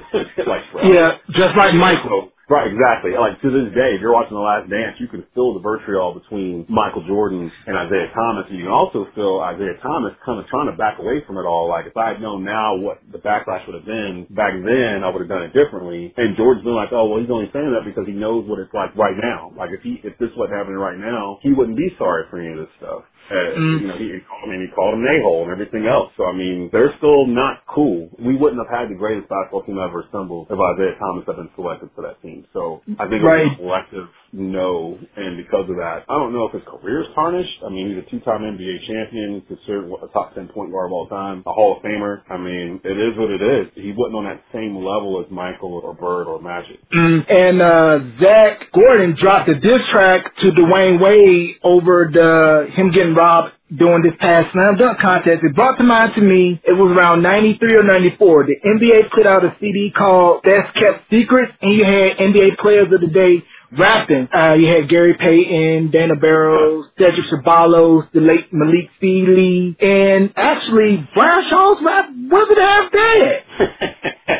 [0.48, 2.32] like, yeah, just like Michael.
[2.54, 3.18] Right, exactly.
[3.18, 6.14] Like to this day, if you're watching The Last Dance, you can feel the vitriol
[6.14, 10.46] between Michael Jordan and Isiah Thomas, and you can also feel Isiah Thomas kind of
[10.54, 11.66] trying to back away from it all.
[11.66, 15.10] Like if I had known now what the backlash would have been back then, I
[15.10, 16.14] would have done it differently.
[16.22, 18.74] And George's been like, oh well, he's only saying that because he knows what it's
[18.78, 19.50] like right now.
[19.58, 22.54] Like if he if this was happening right now, he wouldn't be sorry for any
[22.54, 23.02] of this stuff.
[23.32, 23.82] Uh, mm.
[23.82, 26.12] You know, he, I mean, he called him a-hole and everything else.
[26.18, 28.10] So, I mean, they're still not cool.
[28.20, 31.50] We wouldn't have had the greatest basketball team ever assembled if Isiah Thomas had been
[31.56, 32.46] selected for that team.
[32.52, 33.48] So, I think right.
[33.48, 37.02] it was a collective no, and because of that, I don't know if his career
[37.02, 37.62] is tarnished.
[37.64, 41.08] I mean, he's a two-time NBA champion, considered a top 10 point guard of all
[41.08, 42.24] time, a Hall of Famer.
[42.30, 43.72] I mean, it is what it is.
[43.76, 46.80] He wasn't on that same level as Michael or Bird or Magic.
[46.90, 47.32] Mm.
[47.32, 53.14] And uh, Zach Gordon dropped a diss track to Dwyane Wade over the him getting
[53.14, 55.44] robbed during this past slam dunk contest.
[55.44, 58.46] It brought to mind to me, it was around 93 or 94.
[58.46, 62.88] The NBA put out a CD called Best Kept Secrets, and you had NBA Players
[62.94, 63.44] of the Day
[63.78, 64.28] rapping.
[64.36, 71.08] Uh, you had Gary Payton, Dana Barros, Cedric Ceballos, the late Malik Sealy, and actually
[71.14, 73.44] Brian Shaw's rap wasn't half bad.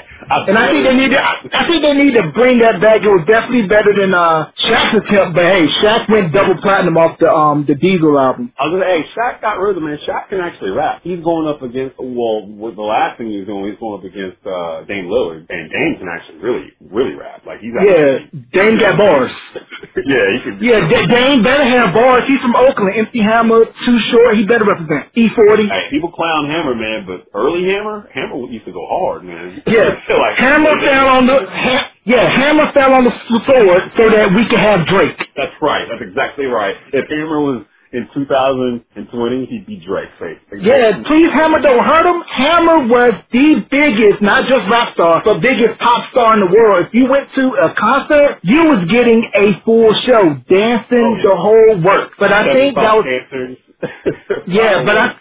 [0.30, 1.20] and I think they need to.
[1.20, 3.02] I think they need to bring that back.
[3.04, 7.20] It was definitely better than uh Shaq's attempt, but hey, Shaq went double platinum off
[7.20, 8.54] the um the Diesel album.
[8.58, 10.00] I was gonna hey, Shaq got rhythm, man.
[10.08, 11.02] Shaq can actually rap.
[11.04, 14.40] He's going up against well, with the last thing he's doing, he's going up against
[14.48, 17.44] uh Dame Lillard, and Dame can actually really, really rap.
[17.46, 19.32] Like he's actually, yeah, Dame got bars.
[20.08, 20.54] yeah, he can.
[20.62, 22.24] Yeah, D- Dame better have bars.
[22.28, 22.96] He's from Oakland.
[22.96, 24.38] MC Hammer, too short.
[24.38, 25.70] He better represent E40.
[25.70, 29.62] Hey, people clown Hammer, man, but early Hammer, Hammer used to go hard, man.
[29.68, 34.34] Yeah, like Hammer fell on the ha- yeah, Hammer fell on the sword so that
[34.36, 35.18] we could have Drake.
[35.38, 35.88] That's right.
[35.90, 36.76] That's exactly right.
[36.92, 40.10] If Hammer was in 2020, he'd be Drake.
[40.20, 40.60] Exactly.
[40.66, 42.24] Yeah, please, Hammer, don't hurt him.
[42.28, 46.88] Hammer was the biggest, not just rap star, but biggest pop star in the world.
[46.88, 51.30] If you went to a concert, you was getting a full show, dancing oh, yeah.
[51.30, 52.12] the whole work.
[52.20, 53.06] But I think that was.
[53.06, 53.58] Dancers.
[54.48, 55.16] yeah, but I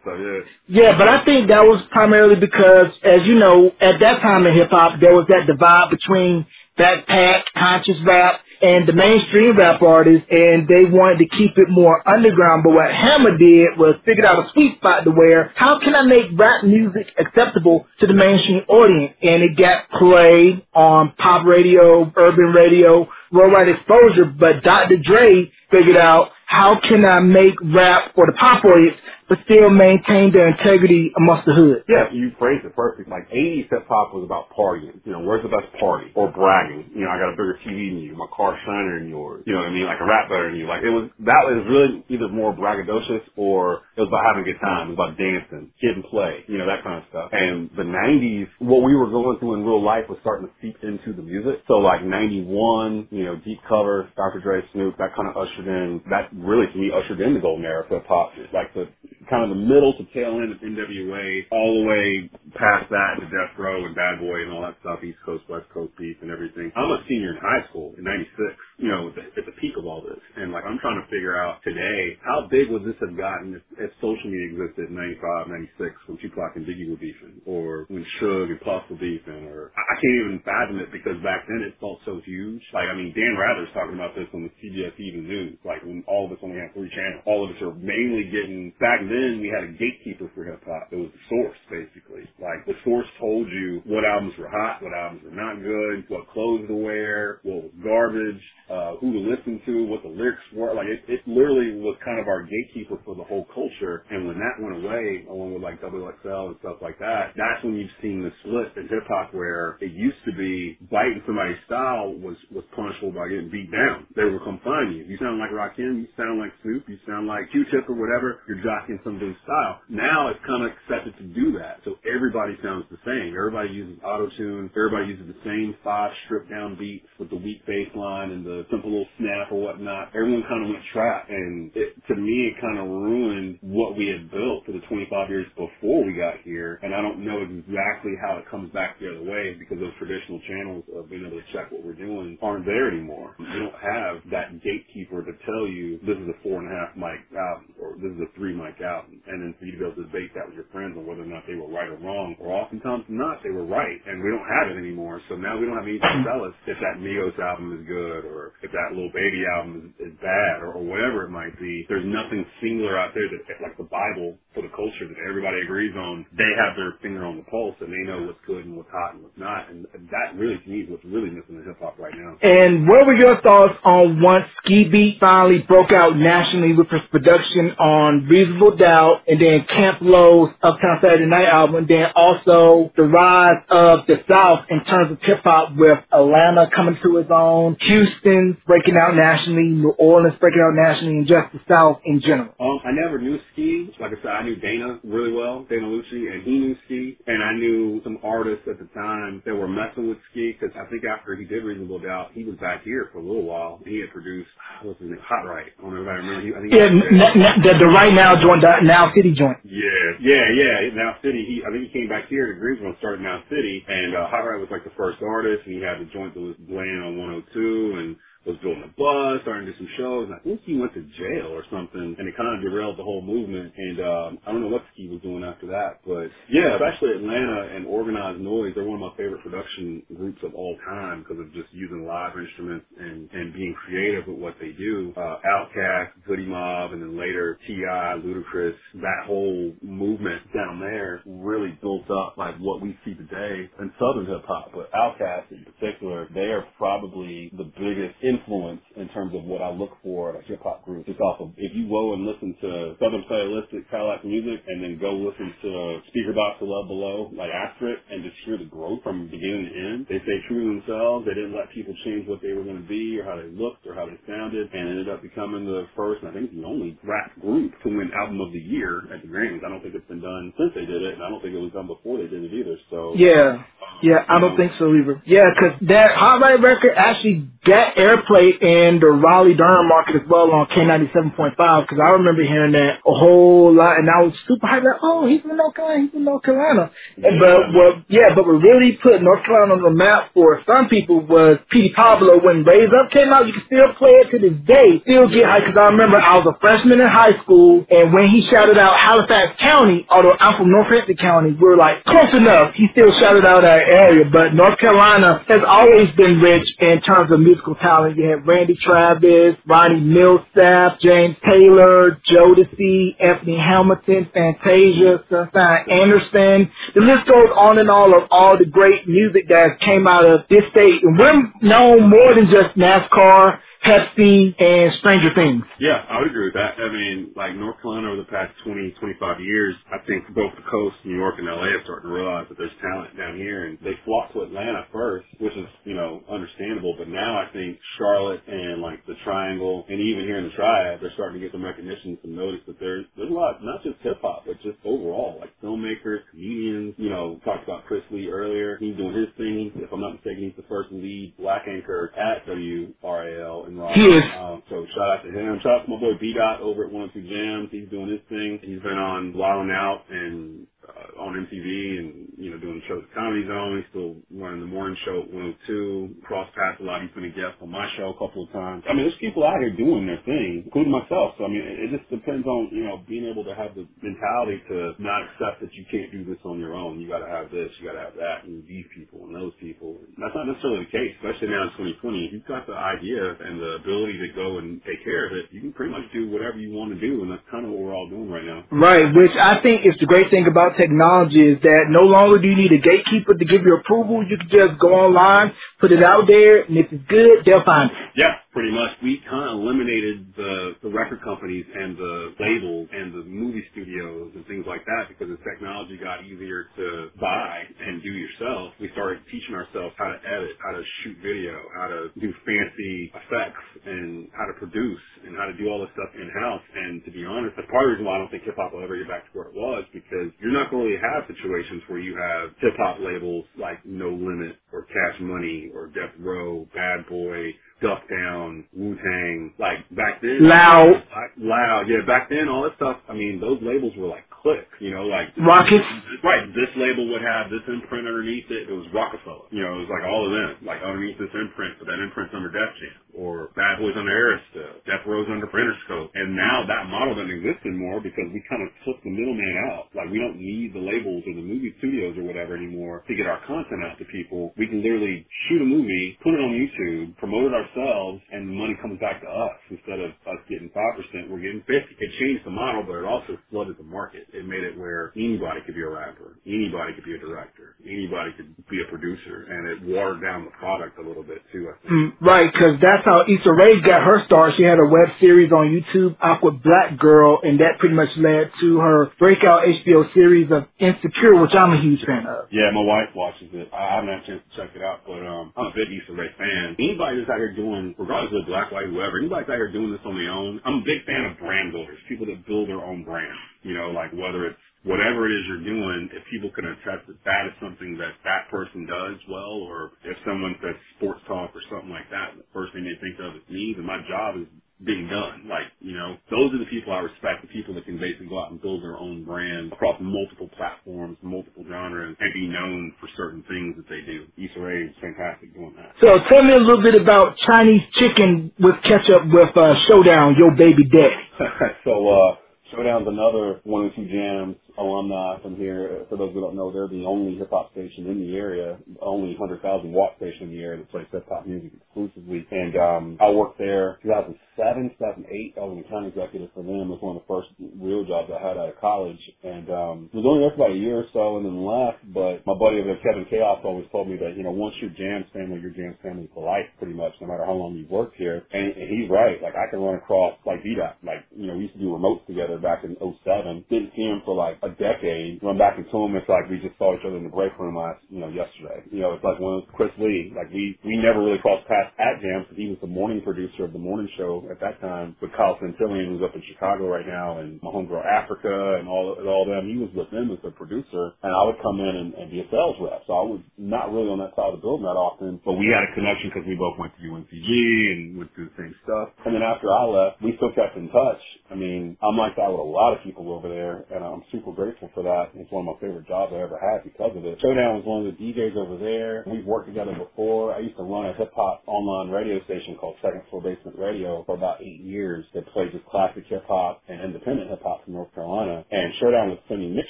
[0.00, 0.38] stuff, yeah.
[0.66, 4.54] Yeah, but I think that was primarily because, as you know, at that time in
[4.54, 6.46] hip hop, there was that divide between
[6.78, 12.06] backpack, conscious rap, and the mainstream rap artists, and they wanted to keep it more
[12.08, 12.64] underground.
[12.64, 16.02] But what Hammer did was figured out a sweet spot to where how can I
[16.02, 19.14] make rap music acceptable to the mainstream audience?
[19.22, 24.24] And it got played on pop radio, urban radio, worldwide exposure.
[24.24, 24.96] But Dr.
[24.96, 28.96] Dre figured out how can I make rap for the pop audience
[29.28, 31.84] but still maintain their integrity amongst the hood.
[31.88, 33.08] Yeah, you phrased it perfect.
[33.08, 35.00] Like 80s hip hop was about partying.
[35.04, 36.10] You know, where's the best party?
[36.16, 36.90] Or bragging.
[36.96, 38.16] You know, I got a bigger TV than you.
[38.16, 39.44] My car's shinier than yours.
[39.46, 39.84] You know what I mean?
[39.84, 40.66] Like a rap better than you.
[40.66, 44.48] Like it was, that was really either more braggadocious or it was about having a
[44.48, 44.88] good time.
[44.88, 47.28] It was about dancing, kid and play, you know, that kind of stuff.
[47.32, 50.80] And the 90s, what we were going through in real life was starting to seep
[50.80, 51.60] into the music.
[51.68, 54.40] So like 91, you know, deep cover, Dr.
[54.40, 57.64] Dre, Snoop, that kind of ushered in, that really to me ushered in the golden
[57.64, 58.32] era of hip hop.
[58.54, 58.88] Like the
[59.30, 63.26] kind of the middle to tail end of NWA, all the way past that to
[63.26, 66.30] Death Row and Bad Boy and all that stuff, East Coast, West Coast beef and
[66.30, 66.72] everything.
[66.76, 68.30] I'm a senior in high school in 96,
[68.78, 70.22] you know, at the, at the peak of all this.
[70.38, 73.64] And like, I'm trying to figure out today, how big would this have gotten if,
[73.74, 75.50] if social media existed in 95,
[75.82, 79.74] 96 when Tupac and Biggie were beefing or when Suge and Puff were beefing or
[79.74, 82.62] I, I can't even fathom it because back then it felt so huge.
[82.70, 86.06] Like, I mean, Dan Rather's talking about this on the CBS Evening News, like when
[86.06, 87.26] all of us only had three channels.
[87.26, 90.94] All of us are mainly getting, back then we had a gatekeeper for hip hop.
[90.94, 92.30] It was the source, basically.
[92.38, 96.30] Like the source told you what albums were hot, what albums were not good, what
[96.30, 100.74] clothes to wear, what was garbage, uh, who to listen to, what the lyrics were.
[100.74, 104.04] Like it, it literally was kind of our gatekeeper for the whole culture.
[104.10, 107.64] And when that went away, along with like Double XL and stuff like that, that's
[107.64, 111.60] when you've seen the split in hip hop where it used to be biting somebody's
[111.66, 114.06] style was was punishable by getting beat down.
[114.16, 115.04] They would come find you.
[115.04, 118.40] You sound like Rakim, you sound like Snoop, you sound like Q-Tip or whatever.
[118.48, 119.80] You're jockeying somebody's style.
[119.88, 121.80] Now it's kind of accepted to do that.
[121.84, 123.34] So everybody sounds the same.
[123.36, 124.70] Everybody uses auto tune.
[124.76, 128.57] Everybody uses the same five stripped down beats with the weak bass line and the
[128.70, 130.10] simple little snap or whatnot.
[130.14, 134.08] Everyone kind of went trap, and it, to me, it kind of ruined what we
[134.08, 136.80] had built for the 25 years before we got here.
[136.82, 140.40] And I don't know exactly how it comes back the other way because those traditional
[140.48, 143.34] channels of being able to check what we're doing aren't there anymore.
[143.38, 146.96] You don't have that gatekeeper to tell you this is a four and a half
[146.96, 149.84] mic album or this is a three mic album, and then for you to be
[149.86, 151.98] able to debate that with your friends on whether or not they were right or
[152.02, 155.20] wrong, or oftentimes not, they were right, and we don't have it anymore.
[155.28, 158.26] So now we don't have anything to tell us if that Migos album is good
[158.26, 161.84] or if that Lil Baby album is, is bad or, or whatever it might be.
[161.88, 165.94] There's nothing singular out there that, like the Bible for the culture that everybody agrees
[165.96, 166.26] on.
[166.36, 169.14] They have their finger on the pulse and they know what's good and what's hot
[169.14, 169.70] and what's not.
[169.70, 172.36] And that really, to me, is what's really missing in hip hop right now.
[172.42, 177.02] And what were your thoughts on once Ski Beatz finally broke out nationally with his
[177.10, 182.92] production on Reasonable Doubt and then Camp Lo's Uptown Saturday Night album, and then also
[182.96, 187.30] the rise of the South in terms of hip hop with Atlanta coming to its
[187.30, 192.20] own, Houston breaking out nationally, New Orleans breaking out nationally, and just the South in
[192.20, 192.54] general?
[192.60, 193.90] Um, I never knew Ski.
[194.00, 197.18] Like I said, I knew Dana really well, Dana Lucci, and he knew Ski.
[197.26, 200.88] And I knew some artists at the time that were messing with Ski because I
[200.90, 203.80] think after he did Reasonable Doubt, he was back here for a little while.
[203.86, 204.50] He had produced,
[204.82, 205.72] what's his name, Hot Right.
[205.78, 206.42] I don't know if I remember.
[206.42, 209.58] He, I think yeah, n- n- the, the Right Now joint, the Now City joint.
[209.64, 210.94] Yeah, yeah, yeah.
[210.94, 213.84] Now City, he, I think he came back here to Greensboro and started Now City.
[213.88, 216.40] And uh, Hot Right was like the first artist, and he had the joint that
[216.40, 218.16] was playing on 102 and
[218.48, 220.32] was building a bus, starting to do some shows.
[220.32, 223.04] And I think he went to jail or something, and it kind of derailed the
[223.04, 223.72] whole movement.
[223.76, 227.76] And um, I don't know what Ski was doing after that, but yeah, especially Atlanta
[227.76, 231.52] and Organized Noise, they're one of my favorite production groups of all time because of
[231.52, 235.12] just using live instruments and and being creative with what they do.
[235.16, 241.76] Uh, Outkast, Goodie Mob, and then later T.I., Ludacris, that whole movement down there really
[241.82, 244.72] built up like what we see today in Southern hip hop.
[244.72, 249.70] But Outkast in particular, they are probably the biggest influence in terms of what I
[249.70, 251.04] look for in a hip hop group.
[251.08, 256.00] It's off of if you go and listen to Southernplayalisticadillacmuzik and then go listen to
[256.10, 259.72] Speakerboxxx of Love Below, like after it, and just hear the growth from beginning to
[259.74, 260.06] end.
[260.08, 261.26] They stay true to themselves.
[261.26, 263.86] They didn't let people change what they were going to be or how they looked
[263.86, 266.98] or how they sounded, and ended up becoming the first, and I think the only
[267.04, 269.64] rap group to win Album of the Year at the Grammys.
[269.64, 271.62] I don't think it's been done since they did it, and I don't think it
[271.62, 272.76] was done before they did it either.
[272.90, 273.64] So yeah.
[274.02, 275.22] Yeah, um, I don't think so either.
[275.26, 280.28] Yeah, because that Hot Right record actually got airplay in the Raleigh Durham market as
[280.28, 284.66] well on K97.5 because I remember hearing that a whole lot and I was super
[284.66, 286.90] hyped like, oh, he's from North Carolina, he's from North Carolina.
[287.16, 287.30] Yeah.
[287.38, 291.20] But what, yeah, but what really put North Carolina on the map for some people
[291.20, 293.46] was Petey Pablo when Raise Up came out.
[293.46, 296.40] You can still play it to this day, still get hyped because I remember I
[296.40, 300.56] was a freshman in high school and when he shouted out Halifax County, although I'm
[300.56, 302.74] from Northampton County, we're like close enough.
[302.74, 307.30] He still shouted out that area, but North Carolina has always been rich in terms
[307.32, 308.16] of musical talent.
[308.16, 316.70] You have Randy Travis, Ronnie Milsap, James Taylor, Jodeci, Anthony Hamilton, Fantasia, Sunshine Anderson.
[316.94, 320.40] The list goes on and on of all the great music that came out of
[320.48, 321.02] this state.
[321.02, 323.58] And we're known more than just NASCAR.
[323.84, 325.62] Pepsi and Stranger Things.
[325.80, 326.74] Yeah, I would agree with that.
[326.78, 330.66] I mean, like North Carolina over the past 20, 25 years, I think both the
[330.70, 333.78] coast, New York and LA are starting to realize that there's talent down here and
[333.84, 336.96] they flock to Atlanta first, which is, you know, understandable.
[336.98, 340.98] But now I think Charlotte and like the Triangle and even here in the Triad,
[341.00, 343.96] they're starting to get some recognition, some notice that there's, there's a lot, not just
[344.02, 348.76] hip hop, but just overall, like filmmakers, comedians, you know, talked about Chris Lee earlier.
[348.80, 349.72] He's doing his thing.
[349.76, 353.94] If I'm not mistaken, he's the first lead black anchor at WRAL Raleigh.
[353.94, 354.22] He is.
[354.38, 355.58] Um, so shout out to him.
[355.62, 357.68] Shout out to my boy B Dot over at One Two Jams.
[357.70, 358.60] He's doing his thing.
[358.62, 361.68] He's been on Wild 'N Out and uh, on MTV
[362.00, 363.78] and, you know, doing shows at Comedy Zone.
[363.78, 366.24] He's still running the morning show at 102.
[366.24, 367.02] Cross paths a lot.
[367.04, 368.84] He's been a guest on my show a couple of times.
[368.88, 371.36] I mean, there's people out here doing their thing, including myself.
[371.36, 374.62] So, I mean, it just depends on, you know, being able to have the mentality
[374.72, 377.00] to not accept that you can't do this on your own.
[377.00, 379.52] You got to have this, you got to have that, and these people and those
[379.60, 380.00] people.
[380.00, 382.26] And that's not necessarily the case, especially now in 2020.
[382.26, 385.52] If you've got the idea and the ability to go and take care of it,
[385.52, 387.80] you can pretty much do whatever you want to do, and that's kind of what
[387.82, 388.64] we're all doing right now.
[388.70, 392.48] Right, which I think is the great thing about technology is that no longer do
[392.48, 394.24] you need a gatekeeper to give you approval.
[394.24, 397.90] You can just go online, put it out there, and if it's good, they'll find
[397.90, 397.96] it.
[398.16, 403.14] Yeah, pretty much we kind of eliminated the the record companies and the labels and
[403.14, 408.02] the movie studios and things like that because as technology got easier to buy and
[408.02, 412.10] do yourself, we started teaching ourselves how to edit, how to shoot video, how to
[412.20, 416.28] do fancy effects and how to produce and how to do all this stuff in
[416.40, 416.62] house.
[416.74, 418.72] And to be honest, that's part of the reason why I don't think hip hop
[418.74, 421.28] will ever get back to where it was because you're not going to really have
[421.30, 426.14] situations where you have hip hop labels like No Limit or Cash Money or Death
[426.18, 430.38] Row, Bad Boy, Duck Down, Wu Tang, like back then.
[430.42, 431.02] Loud.
[431.38, 431.86] Loud.
[431.88, 435.06] Yeah, back then all that stuff, I mean, those labels were like click, you know,
[435.06, 435.86] like Rockets.
[436.24, 436.46] Right.
[436.54, 438.70] This label would have this imprint underneath it.
[438.70, 439.50] It was Rockefeller.
[439.50, 440.64] You know, it was like all of them.
[440.66, 442.98] Like underneath this imprint, but that imprint's under Def Jam.
[443.18, 444.62] Or Bad Boys under Arista.
[444.62, 446.10] Uh, Death Row's under Interscope.
[446.14, 449.90] And now that model doesn't exist anymore because we kind of took the middleman out.
[449.94, 453.26] Like we don't need the labels or the movie studios or whatever anymore to get
[453.26, 454.54] our content out to people.
[454.58, 458.56] We can literally shoot a movie, put it on YouTube, promote it ourselves, and the
[458.56, 462.44] money comes back to us instead of us getting 5%, we're getting 50 It changed
[462.46, 464.27] the model, but it also flooded the market.
[464.32, 468.32] It made it where anybody could be a rapper, anybody could be a director, anybody
[468.36, 471.74] could be a producer, and it watered down the product a little bit too, I
[471.80, 471.92] think.
[471.92, 474.52] Mm, right, because that's how Issa Rae got her start.
[474.56, 478.52] She had a web series on YouTube, Awkward Black Girl, and that pretty much led
[478.60, 482.52] to her breakout HBO series of Insecure, which I'm a huge fan of.
[482.52, 483.72] Yeah, my wife watches it.
[483.72, 486.12] I haven't had a chance to check it out, but um, I'm a big Issa
[486.12, 486.76] Rae fan.
[486.76, 489.90] Anybody that's out here doing, regardless of black, white, whoever, anybody that's out here doing
[489.90, 492.84] this on their own, I'm a big fan of brand builders, people that build their
[492.84, 493.32] own brand.
[493.62, 497.18] You know, like whether it's whatever it is you're doing, if people can attest that
[497.24, 501.62] that is something that that person does well, or if someone says sports talk or
[501.70, 504.46] something like that, the first thing they think of is me, then my job is
[504.84, 505.48] being done.
[505.48, 508.38] Like, you know, those are the people I respect, the people that can basically go
[508.38, 513.08] out and build their own brand across multiple platforms, multiple genres, and be known for
[513.16, 514.26] certain things that they do.
[514.38, 515.98] Issa Rae is fantastic doing that.
[516.00, 520.54] So tell me a little bit about Chinese chicken with ketchup with uh, Showdown, Yo
[520.56, 521.26] Baby Daddy.
[521.84, 522.36] so, uh,
[522.72, 526.06] Showdown's another one or two jams alumni from here.
[526.08, 529.36] For those who don't know, they're the only hip hop station in the area, only
[529.36, 532.46] 100,000 watt station in the area that plays hip hop music exclusively.
[532.50, 535.54] And um, I worked there 2007, 2008.
[535.56, 536.88] I was an account executive for them.
[536.88, 537.48] It was one of the first
[537.80, 539.20] real jobs I had out of college.
[539.44, 542.02] And um, was only there for about a year or so and then left.
[542.14, 544.94] But my buddy over there, Kevin Chaos, always told me that, you know, once you're
[544.94, 548.16] Jam's family, you're Jam's family for life pretty much, no matter how long you've worked
[548.16, 548.42] here.
[548.52, 549.42] And, and he's right.
[549.42, 550.98] Like, I can run across, like, B Dot.
[551.02, 553.64] Like, you know, we used to do remotes together back in 07.
[553.70, 555.40] Didn't see him for, like, a decade.
[555.42, 557.76] Run back into him, it's like we just saw each other in the break room
[557.76, 558.84] last, you know, yesterday.
[558.92, 560.32] You know, it's like when Chris Lee.
[560.36, 563.64] Like, we, we never really crossed paths at Jam because he was the morning producer
[563.64, 567.06] of the morning show at that time with Kyle Santillian, who's up in Chicago right
[567.06, 569.68] now, and my homegirl Africa and all, and all them.
[569.68, 572.40] He was with them as a producer, and I would come in and, and be
[572.40, 573.02] a sales rep.
[573.06, 575.68] So I was not really on that side of the building that often, but we
[575.70, 579.10] had a connection because we both went to UNCG and went through the same stuff.
[579.26, 581.22] And then after I left, we still kept in touch.
[581.50, 584.52] I mean, I'm like that with a lot of people over there, and I'm super
[584.58, 585.30] grateful for that.
[585.38, 587.38] It's one of my favorite jobs I ever had because of it.
[587.38, 589.22] Showdown was one of the DJs over there.
[589.22, 590.50] We've worked together before.
[590.50, 594.26] I used to run a hip hop online radio station called Second Floor Basement Radio
[594.26, 597.94] for about eight years that played just classic hip hop and independent hip hop from
[597.94, 598.66] North Carolina.
[598.74, 599.86] And Showdown was sending mix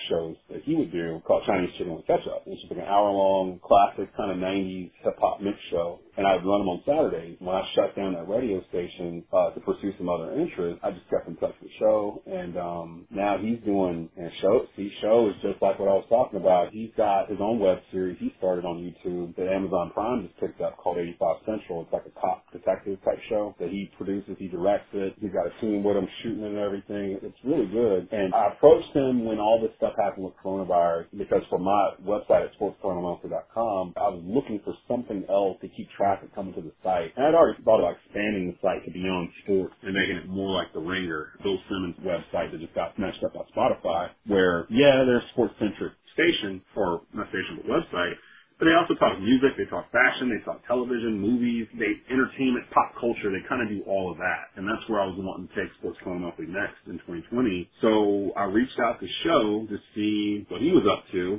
[0.13, 2.45] shows that he would do called Chinese Chicken with Ketchup.
[2.45, 6.27] It's just like an hour long classic kind of 90s hip hop mix show and
[6.27, 7.37] I would run them on Saturdays.
[7.39, 11.07] When I shut down that radio station uh, to pursue some other interests, I just
[11.09, 14.67] kept in touch with Show, and um, now he's doing and Show.
[14.75, 16.75] See, Show is just like what I was talking about.
[16.75, 20.61] He's got his own web series he started on YouTube that Amazon Prime just picked
[20.61, 21.83] up called 85 Central.
[21.87, 25.15] It's like a cop detective type show that he produces, he directs it.
[25.21, 27.23] He's got a team with him shooting it and everything.
[27.23, 28.09] It's really good.
[28.11, 32.43] And I approached him when all this stuff happened with coronavirus because for my website
[32.43, 37.13] at sportscornermonthly.com, I was looking for something else to keep traffic coming to the site.
[37.17, 40.57] And I'd already thought about expanding the site to beyond sports and making it more
[40.57, 45.05] like the Ringer, Bill Simmons website that just got snatched up by Spotify, where, yeah,
[45.05, 48.17] they're a sports-centric station, or not station, but website,
[48.59, 52.91] but they also talk music, they talk fashion, they talk television, movies, they entertainment, pop
[52.99, 53.31] culture.
[53.31, 55.71] They kind of do all of that, and that's where I was wanting to take
[55.79, 57.71] Sports Corner Monthly next in 2020.
[57.81, 61.39] So I reached out to Show to see what he was up to,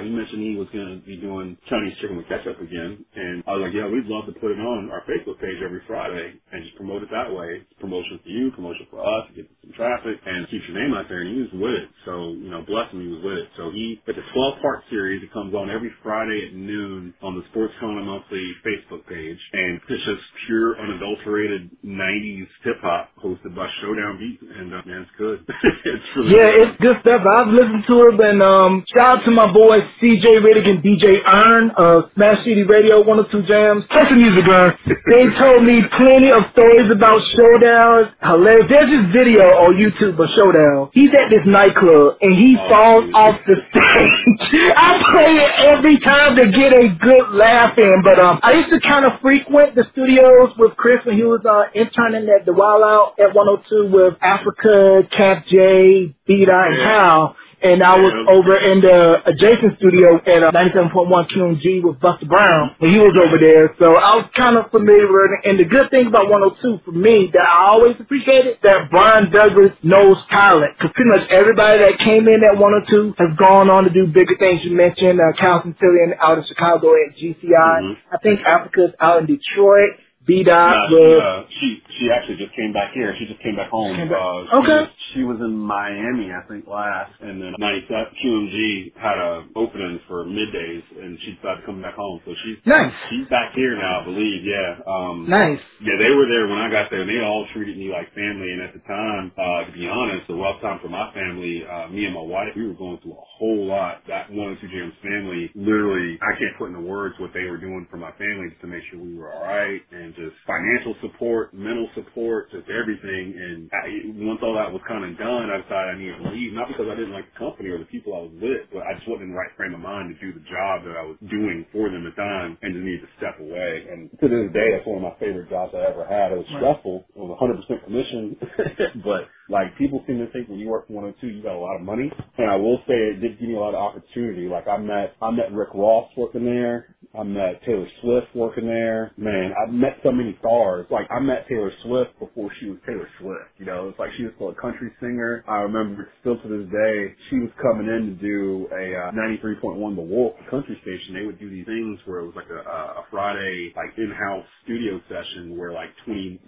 [0.00, 3.04] uh, he mentioned he was going to be doing Chinese chicken with ketchup again.
[3.14, 5.82] And I was like, yeah, we'd love to put it on our Facebook page every
[5.86, 7.60] Friday and just promote it that way.
[7.62, 11.06] It's promotion for you, promotion for us, get some traffic and keeps your name out
[11.08, 11.20] there.
[11.22, 11.88] And was with it.
[12.04, 13.48] So, you know, bless him, he was with it.
[13.56, 15.22] So he, it's a 12 part series.
[15.22, 19.38] It comes on every Friday at noon on the Sports Corner Monthly Facebook page.
[19.52, 24.40] And it's just pure, unadulterated 90s hip hop hosted by Showdown Beat.
[24.42, 25.44] And, uh, man, it's good.
[25.84, 27.22] it's really Yeah, it's good stuff.
[27.26, 31.18] I've listened to it, and um, shout out to my boys CJ Riddick and DJ
[31.26, 33.84] Iron of Smash City Radio 102 Jams.
[33.90, 34.72] Play some music, man.
[35.10, 38.14] They told me plenty of stories about Showdown.
[38.22, 38.66] Hilarious.
[38.70, 40.90] There's this video on YouTube of Showdown.
[40.92, 41.90] He's at this nightclub,
[42.20, 44.72] and he Oh, falls off the stage.
[44.76, 48.70] I play it every time to get a good laugh in, but um, I used
[48.72, 52.52] to kind of frequent the studios with Chris when he was uh, interning at the
[52.52, 57.28] Wild Out at 102 with Africa, Cap J, Beta, and Yeah.
[57.62, 62.74] And I was over in the adjacent studio at uh, 97.1 QMG with Buster Brown,
[62.80, 63.74] and he was over there.
[63.78, 65.48] So I was kind of familiar with it.
[65.48, 69.72] And the good thing about 102 for me that I always appreciated that Brian Douglas
[69.82, 70.72] knows talent.
[70.78, 74.36] Because pretty much everybody that came in at 102 has gone on to do bigger
[74.38, 74.60] things.
[74.64, 77.76] You mentioned uh, Kyle Santillian out of Chicago at GCI.
[77.84, 77.96] Mhm.
[78.12, 79.90] I think Africa's out in Detroit.
[80.30, 83.14] B Dot uh, she she actually just came back here.
[83.18, 83.96] She just came back home.
[83.96, 84.80] Came back- Uh, she Okay.
[84.82, 90.00] Was, she was in Miami, I think, last, and then 97 QMG had a opening
[90.08, 92.20] for middays, and she decided to come back home.
[92.26, 94.44] So she's nice, she's back here now, I believe.
[94.44, 94.78] Yeah.
[94.86, 95.60] Um, nice.
[95.82, 98.52] Yeah, they were there when I got there, and they all treated me like family.
[98.52, 101.88] And at the time, uh, to be honest, the rough time for my family, uh,
[101.88, 104.02] me and my wife, we were going through a whole lot.
[104.08, 107.58] That one or two Jams family, literally, I can't put into words what they were
[107.58, 110.94] doing for my family just to make sure we were all right, and just financial
[111.00, 113.32] support, mental support, just everything.
[113.34, 113.88] And I,
[114.28, 116.88] once all that was kind of done, I decided I needed to leave, not because
[116.92, 119.32] I didn't like the company or the people I was with, but I just wasn't
[119.32, 121.88] in the right frame of mind to do the job that I was doing for
[121.90, 123.88] them at the time, and just needed to step away.
[123.90, 126.32] And to this day, that's one of my favorite jobs I ever had.
[126.32, 126.62] It was Right.
[126.62, 126.96] stressful.
[127.16, 128.36] It was 100% commission,
[129.04, 131.76] but like people seem to think when you work for 102, you got a lot
[131.76, 132.10] of money.
[132.38, 134.48] And I will say it did give me a lot of opportunity.
[134.48, 136.96] Like I met, I met Rick Ross working there.
[137.12, 139.10] I met Taylor Swift working there.
[139.16, 140.86] Man, I met so many stars.
[140.90, 143.50] Like I met Taylor Swift before she was Taylor Swift.
[143.58, 145.42] You know, it's like she was still a country singer.
[145.48, 149.96] I remember still to this day, she was coming in to do a uh, 93.1
[149.96, 151.18] The Wolf country station.
[151.18, 155.00] They would do these things where it was like a, a Friday like in-house studio
[155.10, 156.38] session where like 20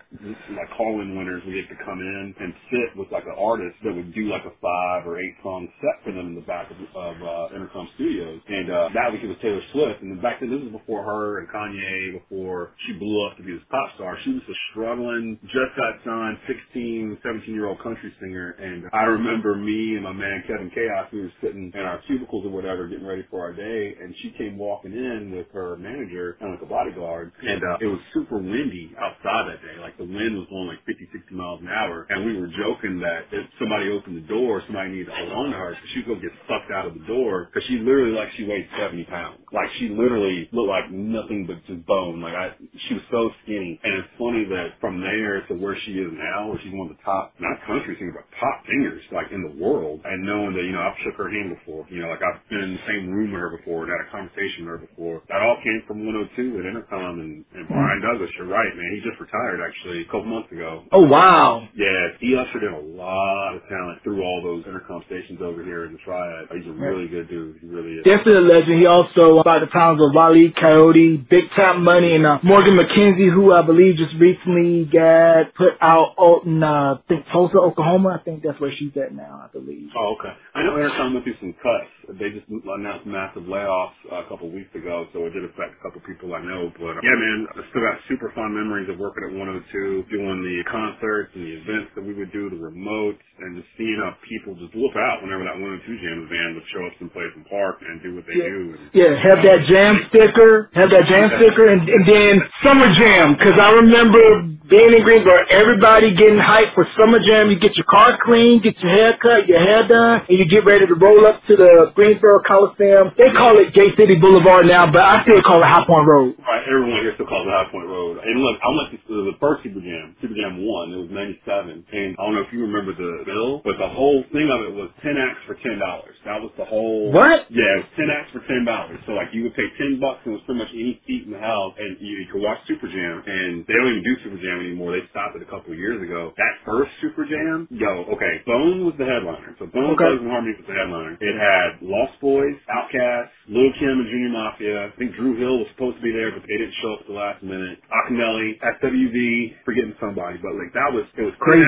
[0.54, 3.94] like call-in winners would get to come in and sit with like an artist that
[3.94, 6.78] would do like a five or eight song set for them in the back of,
[6.94, 8.40] of uh, Entercom Studios.
[8.48, 10.02] And uh, that week it was Taylor Swift.
[10.02, 13.52] And back then, this was before her and Kanye, before she blew up to be
[13.52, 14.16] this pop star.
[14.24, 18.56] She was a struggling, just got signed, 16, 17 year old country singer.
[18.58, 22.46] And I remember me and my man Kevin Chaos, we were sitting in our cubicles
[22.46, 23.94] or whatever, getting ready for our day.
[24.00, 27.32] And she came walking in with her manager and like a bodyguard.
[27.42, 29.76] And uh, it was super windy outside that day.
[29.80, 32.06] Like the wind was blowing like 50, 60 miles an hour.
[32.08, 35.46] And we were joking that if somebody opened the door, somebody needed to hold on
[35.52, 37.76] to her because she was going to get sucked out of the door because she
[37.82, 39.42] literally, like, she weighed 70 pounds.
[39.52, 42.22] Like, she literally looked like nothing but just bone.
[42.22, 42.56] Like, I,
[42.88, 43.76] she was so skinny.
[43.84, 46.96] And it's funny that from there to where she is now, where she's one of
[46.96, 50.64] the top, not country singers, but top singers, like, in the world, and knowing that,
[50.64, 53.12] you know, I've shook her hand before, you know, like, I've been in the same
[53.12, 55.20] room with her before and had a conversation with her before.
[55.28, 58.08] That all came from 102 at Entercom and, and Brian mm-hmm.
[58.08, 58.32] Douglas.
[58.38, 58.90] You're right, man.
[58.96, 60.84] He just retired, actually, a couple months ago.
[60.92, 61.66] Oh wow.
[61.76, 65.84] Yeah, he ushered in a lot of talent through all those Entercom stations over here
[65.86, 66.46] in the Triad.
[66.54, 67.58] He's a really good dude.
[67.60, 68.04] He really is.
[68.04, 68.80] Definitely a legend.
[68.80, 73.32] He also about the times of Wally Coyote, Big Time Money, and uh, Morgan McKenzie,
[73.32, 76.14] who I believe just recently got put out
[76.46, 78.18] in uh, I think Tulsa, Oklahoma.
[78.20, 79.42] I think that's where she's at now.
[79.44, 79.90] I believe.
[79.98, 80.32] Oh, okay.
[80.54, 82.18] I know Entercom went through some cuts.
[82.18, 86.02] They just announced massive layoffs a couple weeks ago, so it did affect a couple
[86.06, 86.70] people I know.
[86.76, 90.56] But yeah, man, I still got super fun memories of working at 102, doing the
[90.70, 94.54] concerts and the events that we would do, the remotes, and just seeing how people
[94.60, 97.98] just look out whenever that 102 Jam band would show up someplace in park and
[98.04, 98.52] do what they Yeah.
[98.52, 98.60] do.
[98.76, 102.32] And, Yeah, have that um, jam sticker, have that jam sticker, and, and then
[102.62, 103.34] Summer Jam.
[103.34, 104.20] Because I remember
[104.68, 107.50] being in Greensboro, everybody getting hyped for Summer Jam.
[107.50, 110.64] You get your car clean, get your hair cut, your hair done, and you get
[110.64, 113.10] ready to roll up to the Greensboro Coliseum.
[113.18, 116.36] They call it Gate City Boulevard now, but I still call it High Point Road.
[116.38, 118.18] Right, everyone here still calls it High Point Road.
[118.22, 121.84] And look, I went to the first Super Jam, Super Jam 1, it was 97.
[121.92, 124.74] And I don't know if you remember the bill, but the whole thing of it
[124.74, 125.78] was 10 acts for $10.
[126.26, 127.12] That was the whole...
[127.12, 127.46] What?
[127.50, 128.66] Yeah, it was 10 acts for $10.
[129.06, 131.32] So like you would pay 10 bucks and it was pretty much any seat in
[131.32, 133.22] the house and you, you could watch Super Jam.
[133.26, 134.92] And they don't even do Super Jam anymore.
[134.94, 136.32] They stopped it a couple of years ago.
[136.36, 139.54] That first Super Jam, yo, okay, Bone was the headliner.
[139.58, 140.04] So Bone Okay.
[140.04, 141.14] Thugs-n-Harmony was the headliner.
[141.20, 144.76] It had Lost Boyz, Outkast, Lil Kim and Junior Mafia.
[144.86, 147.08] I think Dru Hill was supposed to be there, but they didn't show up at
[147.08, 147.78] the last minute.
[147.90, 151.66] Akinyele, SWV, forgetting somebody, but like that was, it was Crazy.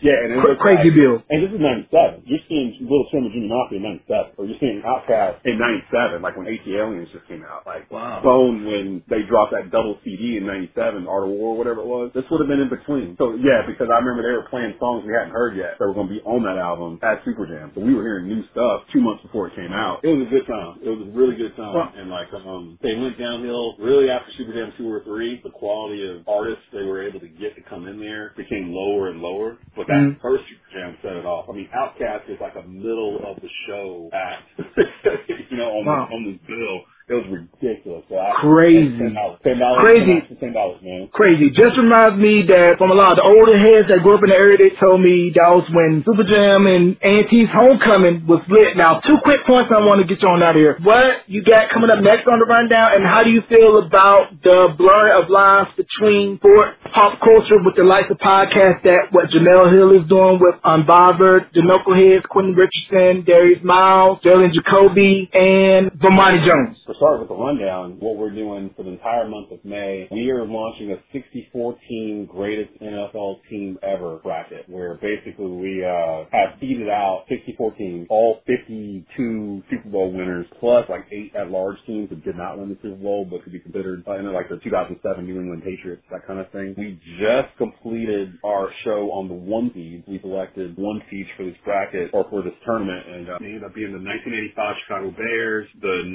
[0.00, 0.04] Crazy for $10.
[0.04, 1.22] Yeah, and it Cra- was crazy build.
[1.30, 2.22] And this is '97.
[2.28, 6.20] You're seeing Little Swim and Junior Mafia in '97, or you're seeing Outkast in '97,
[6.20, 7.64] like when ATLiens just came out.
[7.66, 8.20] Like Wow.
[8.22, 12.12] Bone when they dropped that double CD in '97, Art of War, whatever it was.
[12.12, 13.16] This would have been in between.
[13.16, 15.94] So yeah, because I remember they were playing songs we hadn't heard yet that were
[15.96, 17.72] going to be on that album at Super Jam.
[17.74, 20.04] So we were hearing new stuff two months before it came out.
[20.04, 20.76] It was a good time.
[20.84, 21.72] It was a really good time.
[21.72, 25.40] Well- and like um, they went downhill really after Super Jam two or three.
[25.42, 29.08] The quality of artists they were able to get to come in there became lower
[29.08, 29.56] and lower.
[29.74, 30.20] But that Mhm.
[30.22, 31.48] first Jam set it off.
[31.50, 34.48] I mean, Outkast is like a middle of the show act.
[35.50, 36.06] you know, on Wow.
[36.08, 36.84] the, on this bill.
[37.08, 38.02] It was ridiculous.
[38.10, 38.98] So I, Crazy.
[38.98, 39.38] Ten dollars.
[39.78, 40.26] Crazy.
[40.42, 41.06] Ten dollars, man.
[41.14, 41.54] Crazy.
[41.54, 44.30] Just reminds me that from a lot of the older heads that grew up in
[44.30, 48.74] the area, they told me that was when Super Jam and A&T's Homecoming was lit.
[48.74, 50.82] Now, two quick points I want to get you on out of here.
[50.82, 54.42] What you got coming up next on the rundown, and how do you feel about
[54.42, 59.30] the blurring of lines between Fort pop culture with the likes of podcasts that what
[59.30, 65.94] Jemele Hill is doing with Unbothered, the Knuckleheads, Quentin Richardson, Darius Miles, Jalen Jacoby, and
[66.02, 66.74] Vermonti Jones?
[66.96, 70.46] Start with the rundown, what we're doing for the entire month of May, we are
[70.46, 76.88] launching a 64 team greatest NFL team ever bracket, where basically we uh, have seeded
[76.88, 82.34] out 64 teams, all 52 Super Bowl winners, plus like eight at-large teams that did
[82.34, 85.38] not win the Super Bowl but could be considered uh, in like the 2007 New
[85.38, 86.74] England Patriots, that kind of thing.
[86.78, 90.04] We just completed our show on the one seed.
[90.08, 93.74] We selected one seed for this bracket or for this tournament, and uh, ended up
[93.74, 96.08] being the 1985 Chicago Bears, the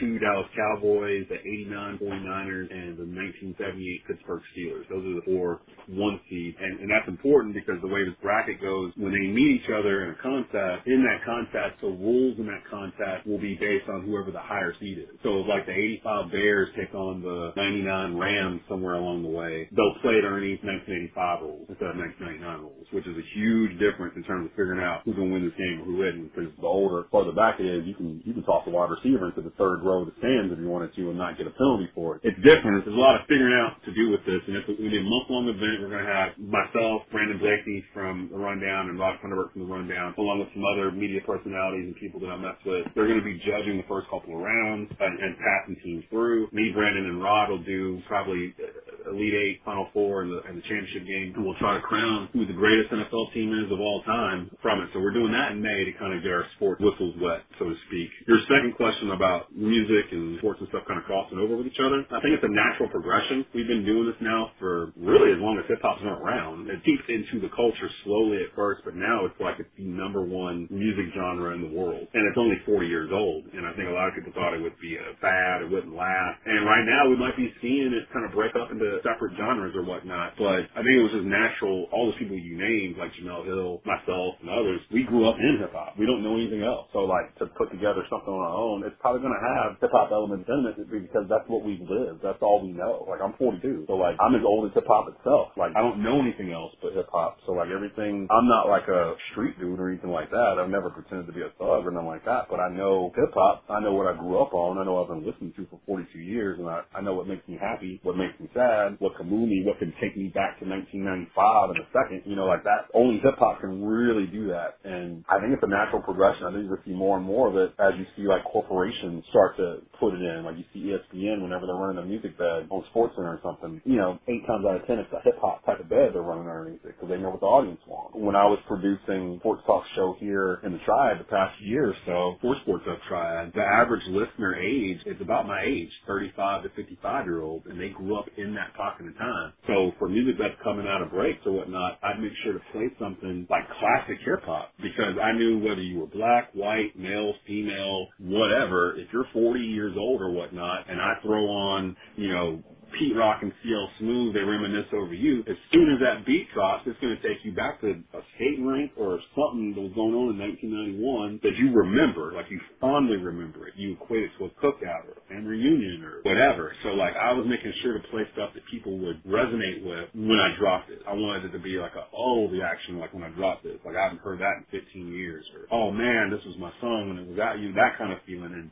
[0.00, 4.86] 92 Dallas Cowboys, the 89 49ers, and the 1978 Pittsburgh Steelers.
[4.88, 8.60] Those are the four one seed, and, and that's important because the way this bracket
[8.60, 12.46] goes, when they meet each other in a contest, in that contest, the rules in
[12.46, 15.12] that contest will be based on whoever the higher seed is.
[15.22, 19.98] So like the 85 Bears take on the 99 Rams somewhere along the way, they'll
[20.00, 24.24] play it underneath 1985 rules instead of 1999 rules, which is a huge difference in
[24.24, 26.32] terms of figuring out who's going to win this game or who isn't.
[26.32, 29.28] Because the older, farther back it is, you can you can toss a wide receiver
[29.28, 31.88] into the third row the stands if you wanted to and not get a penalty
[31.94, 32.24] for it.
[32.24, 32.84] It's different.
[32.84, 35.08] There's a lot of figuring out to do with this, and if we did a
[35.08, 39.20] month long event, we're going to have myself, Brandon Blakeney from the Rundown, and Rod
[39.22, 42.58] Funderburk from the Rundown, along with some other media personalities and people that I mess
[42.64, 42.88] with.
[42.94, 46.48] They're going to be judging the first couple of rounds and, and passing teams through.
[46.52, 50.58] Me, Brandon, and Rod will do probably uh, Elite Eight, Final Four, and the, and
[50.58, 53.78] the championship game, and we'll try to crown who the greatest NFL team is of
[53.80, 54.88] all time from it.
[54.92, 57.70] So we're doing that in May to kind of get our sports whistles wet, so
[57.70, 58.10] to speak.
[58.26, 61.80] Your second question about music and sports and stuff kind of crossing over with each
[61.82, 63.46] other, I think it's a natural progression.
[63.54, 66.70] We've been doing this now for really as long as hip hop's been around.
[66.70, 70.22] It seeped into the culture slowly at first, but now it's like it's the number
[70.22, 72.06] one music genre in the world.
[72.12, 73.46] And it's only 40 years old.
[73.54, 75.70] And I think a lot of people thought it would be uh, a fad, it
[75.70, 76.40] wouldn't last.
[76.44, 79.76] And right now we might be seeing it kind of break up into separate genres
[79.76, 80.34] or whatnot.
[80.40, 81.86] But I think it was just natural.
[81.92, 85.60] All those people you named, like Jemele Hill, myself, and others, we grew up in
[85.60, 85.94] hip hop.
[85.98, 86.88] We don't know anything else.
[86.92, 89.90] So like to put together something on our own, it's probably going to have hip
[89.92, 92.20] hop elements in it because that's what we've lived.
[92.22, 93.06] That's all we know.
[93.08, 93.84] Like I'm 42.
[93.88, 95.54] So like I'm as old as hip hop itself.
[95.56, 97.38] Like I don't know anything else but hip hop.
[97.46, 100.56] So like everything, I'm not like a street dude or anything like that.
[100.60, 102.46] I've never pretended to be a thug or nothing like that.
[102.50, 103.64] But I know hip hop.
[103.68, 104.78] I know what I grew up on.
[104.78, 107.26] I know what I've been listening to for 42 years, and I, I know what
[107.26, 110.28] makes me happy, what makes me sad, what can move me, what can take me
[110.28, 112.22] back to 1995 in a second.
[112.28, 112.92] You know, like that.
[112.94, 116.46] Only hip hop can really do that, and I think it's a natural progression.
[116.46, 119.56] I think you'll see more and more of it as you see like corporations start
[119.56, 119.63] to
[120.00, 120.44] put it in.
[120.44, 123.80] Like you see ESPN whenever they're running a music bed on SportsCenter or something.
[123.84, 126.22] You know, eight times out of ten, it's a hip hop type of bed they're
[126.22, 128.16] running underneath it because they know what the audience wants.
[128.16, 131.96] When I was producing Sports Talk show here in the Triad the past year or
[132.06, 136.68] so for Sports Up Triad, the average listener age is about my age, 35 to
[136.70, 139.52] 55 year olds, and they grew up in that pocket of time.
[139.66, 142.88] So for music that's coming out of breaks or whatnot, I'd make sure to play
[142.98, 148.08] something like classic hip hop because I knew whether you were black, white, male, female,
[148.18, 152.62] whatever, if you're 40 years old or whatnot, and I throw on, you know,
[152.98, 155.40] Pete Rock and CL Smooth, they reminisce over you.
[155.50, 158.66] As soon as that beat drops, it's going to take you back to a skating
[158.66, 163.16] rink or something that was going on in 1991 that you remember, like you fondly
[163.18, 163.74] remember it.
[163.76, 166.72] You equate it to a cookout or a family reunion or whatever.
[166.82, 170.38] So like I was making sure to play stuff that people would resonate with when
[170.38, 171.02] I dropped it.
[171.06, 173.78] I wanted it to be like a oh reaction like when I dropped this.
[173.84, 177.10] Like I haven't heard that in 15 years or oh man, this was my song
[177.10, 177.74] when it was at you.
[177.74, 178.54] That kind of feeling.
[178.54, 178.70] And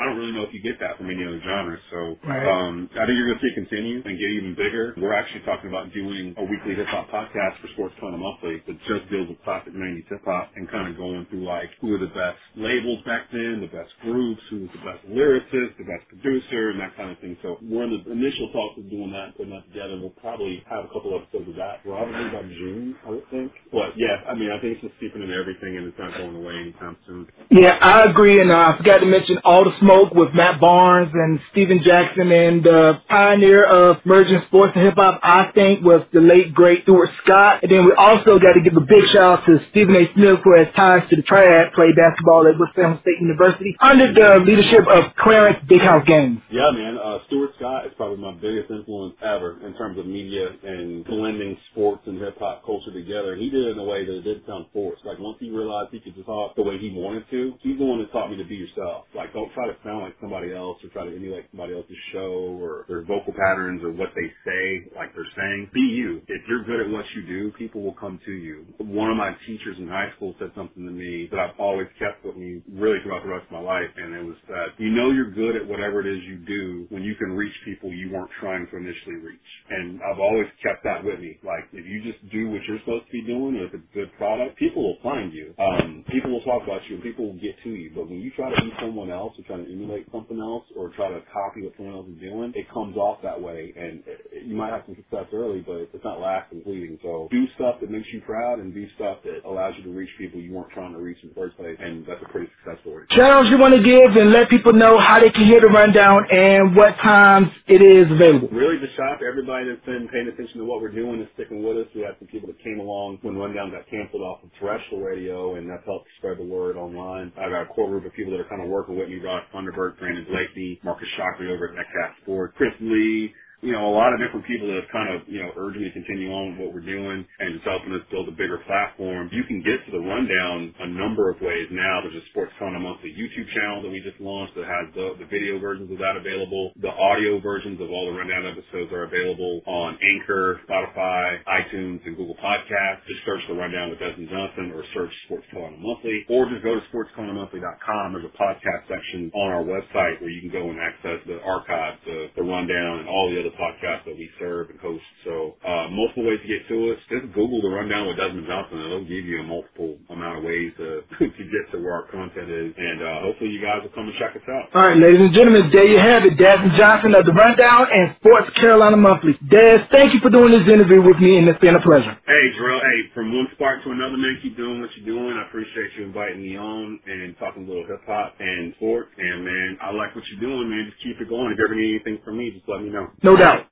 [0.00, 1.78] I don't really know if you get that from any other genre.
[1.90, 2.46] So Right.
[2.48, 4.94] um, I think you're going to see it continue and get even bigger.
[4.98, 8.76] We're actually talking about doing a weekly hip hop podcast for Sports Corner Monthly that
[8.88, 11.98] just deals with classic 90s hip hop and kind of going through like who are
[11.98, 16.04] the best labels back then, the best groups, who was the best lyricist, the best
[16.08, 17.36] producer, and that kind of thing.
[17.42, 19.98] So we're in the initial talks of doing that, putting that together.
[20.00, 23.52] We'll probably have a couple episodes of that probably by June, I would think.
[23.72, 26.36] But yeah, I mean, I think it's just seeping into everything and it's not going
[26.36, 27.26] away anytime soon.
[27.50, 31.10] Yeah, I agree, and uh, I forgot to mention All the Smoke with Matt Barnes
[31.12, 36.02] and Stephen Jackson, and the pioneer of merging sports and hip hop, I think, was
[36.12, 37.62] the late great Stuart Scott.
[37.62, 40.04] And then we also got to give a big shout out to Stephen A.
[40.14, 44.44] Smith, who has ties to the Triad, played basketball at Winston State University under the
[44.44, 46.40] leadership of Clarence Big House Gaines.
[46.50, 46.98] Yeah, man.
[46.98, 51.56] Uh, Stuart Scott is probably my biggest influence ever in terms of media and blending
[51.72, 53.36] sports and hip hop culture together.
[53.36, 55.04] He did it in a way that it didn't sound forced.
[55.04, 57.98] Like once he realized he could talk the way he wanted to, he's the one
[58.00, 59.06] that taught me to be yourself.
[59.14, 62.58] Like don't try to sound like somebody else or try to emulate somebody else's show
[62.60, 65.70] or their vocal patterns or what they say like they're saying.
[65.74, 66.22] Be you.
[66.28, 68.66] If you're good at what you do, people will come to you.
[68.78, 72.24] One of my teachers in high school said something to me that I've always kept
[72.24, 75.10] with me really throughout the rest of my life, and it was that you know
[75.10, 78.30] you're good at whatever it is you do when you can reach people you weren't
[78.40, 79.50] trying to initially reach.
[79.70, 81.38] And I've always kept that with me.
[81.44, 84.12] Like if you just do what you're supposed to be doing, if it's a good
[84.18, 85.54] product, people will find you.
[85.58, 87.92] Um, people will talk about you, and people will get to you.
[87.94, 90.90] But when you try to be someone else, or try to emulate something else, or
[90.96, 94.04] try to copy what someone else is doing, it comes off that way, and
[94.46, 96.98] you might have some success early, but it's not lasting, fleeting.
[97.02, 100.10] So do stuff that makes you proud, and do stuff that allows you to reach
[100.18, 102.84] people you weren't trying to reach in the first place, and that's a pretty successful
[102.84, 103.08] story.
[103.24, 106.22] Outs you want to give and let people know how they can hear the rundown
[106.30, 108.48] and what times it is available.
[108.52, 111.80] Really the shop, everybody that's been paying attention to what we're doing is sticking with
[111.80, 111.88] us.
[111.96, 115.56] We had some people that came along when Rundown got canceled off of terrestrial radio
[115.56, 117.32] and that's helped spread the word online.
[117.40, 119.42] I've got a core group of people that are kind of working with me, Rod
[119.54, 123.32] Funderburk, Brandon Blakey, Marcus Shockley over at Netcast Sports, Chris Lee,
[123.64, 125.88] you know, a lot of different people that have kind of, you know, urged me
[125.88, 129.32] to continue on with what we're doing and just helping us build a bigger platform.
[129.32, 132.04] You can get to the rundown a number of ways now.
[132.04, 135.28] There's a Sports Corner Monthly YouTube channel that we just launched that has the, the
[135.32, 136.76] video versions of that available.
[136.84, 142.20] The audio versions of all the rundown episodes are available on Anchor, Spotify, iTunes, and
[142.20, 143.08] Google Podcasts.
[143.08, 146.76] Just search the rundown with Desmond Johnson or search Sports Corner Monthly or just go
[146.76, 148.12] to sportscornermonthly.com.
[148.12, 151.96] There's a podcast section on our website where you can go and access the archives,
[152.04, 155.04] the, the rundown, and all the other podcasts that we serve and host.
[155.24, 156.98] So uh, multiple ways to get to us.
[157.10, 160.42] Just Google the rundown with Desmond Johnson, and it'll give you a multiple amount of
[160.44, 162.74] ways to to get to where our content is.
[162.76, 164.70] And uh, hopefully, you guys will come and check us out.
[164.74, 166.36] All right, ladies and gentlemen, there you have it.
[166.36, 169.34] Desmond Johnson of the Rundown and Sports Corner Monthly.
[169.48, 172.14] Des, thank you for doing this interview with me, and it's been a pleasure.
[172.26, 172.80] Hey, Drill.
[172.80, 174.38] Hey, from one spark to another, man.
[174.42, 175.36] Keep doing what you're doing.
[175.36, 179.10] I appreciate you inviting me on and talking a little hip hop and sports.
[179.18, 180.90] And man, I like what you're doing, man.
[180.90, 181.52] Just keep it going.
[181.52, 183.08] If you ever need anything from me, just let me know.
[183.34, 183.62] No doubt.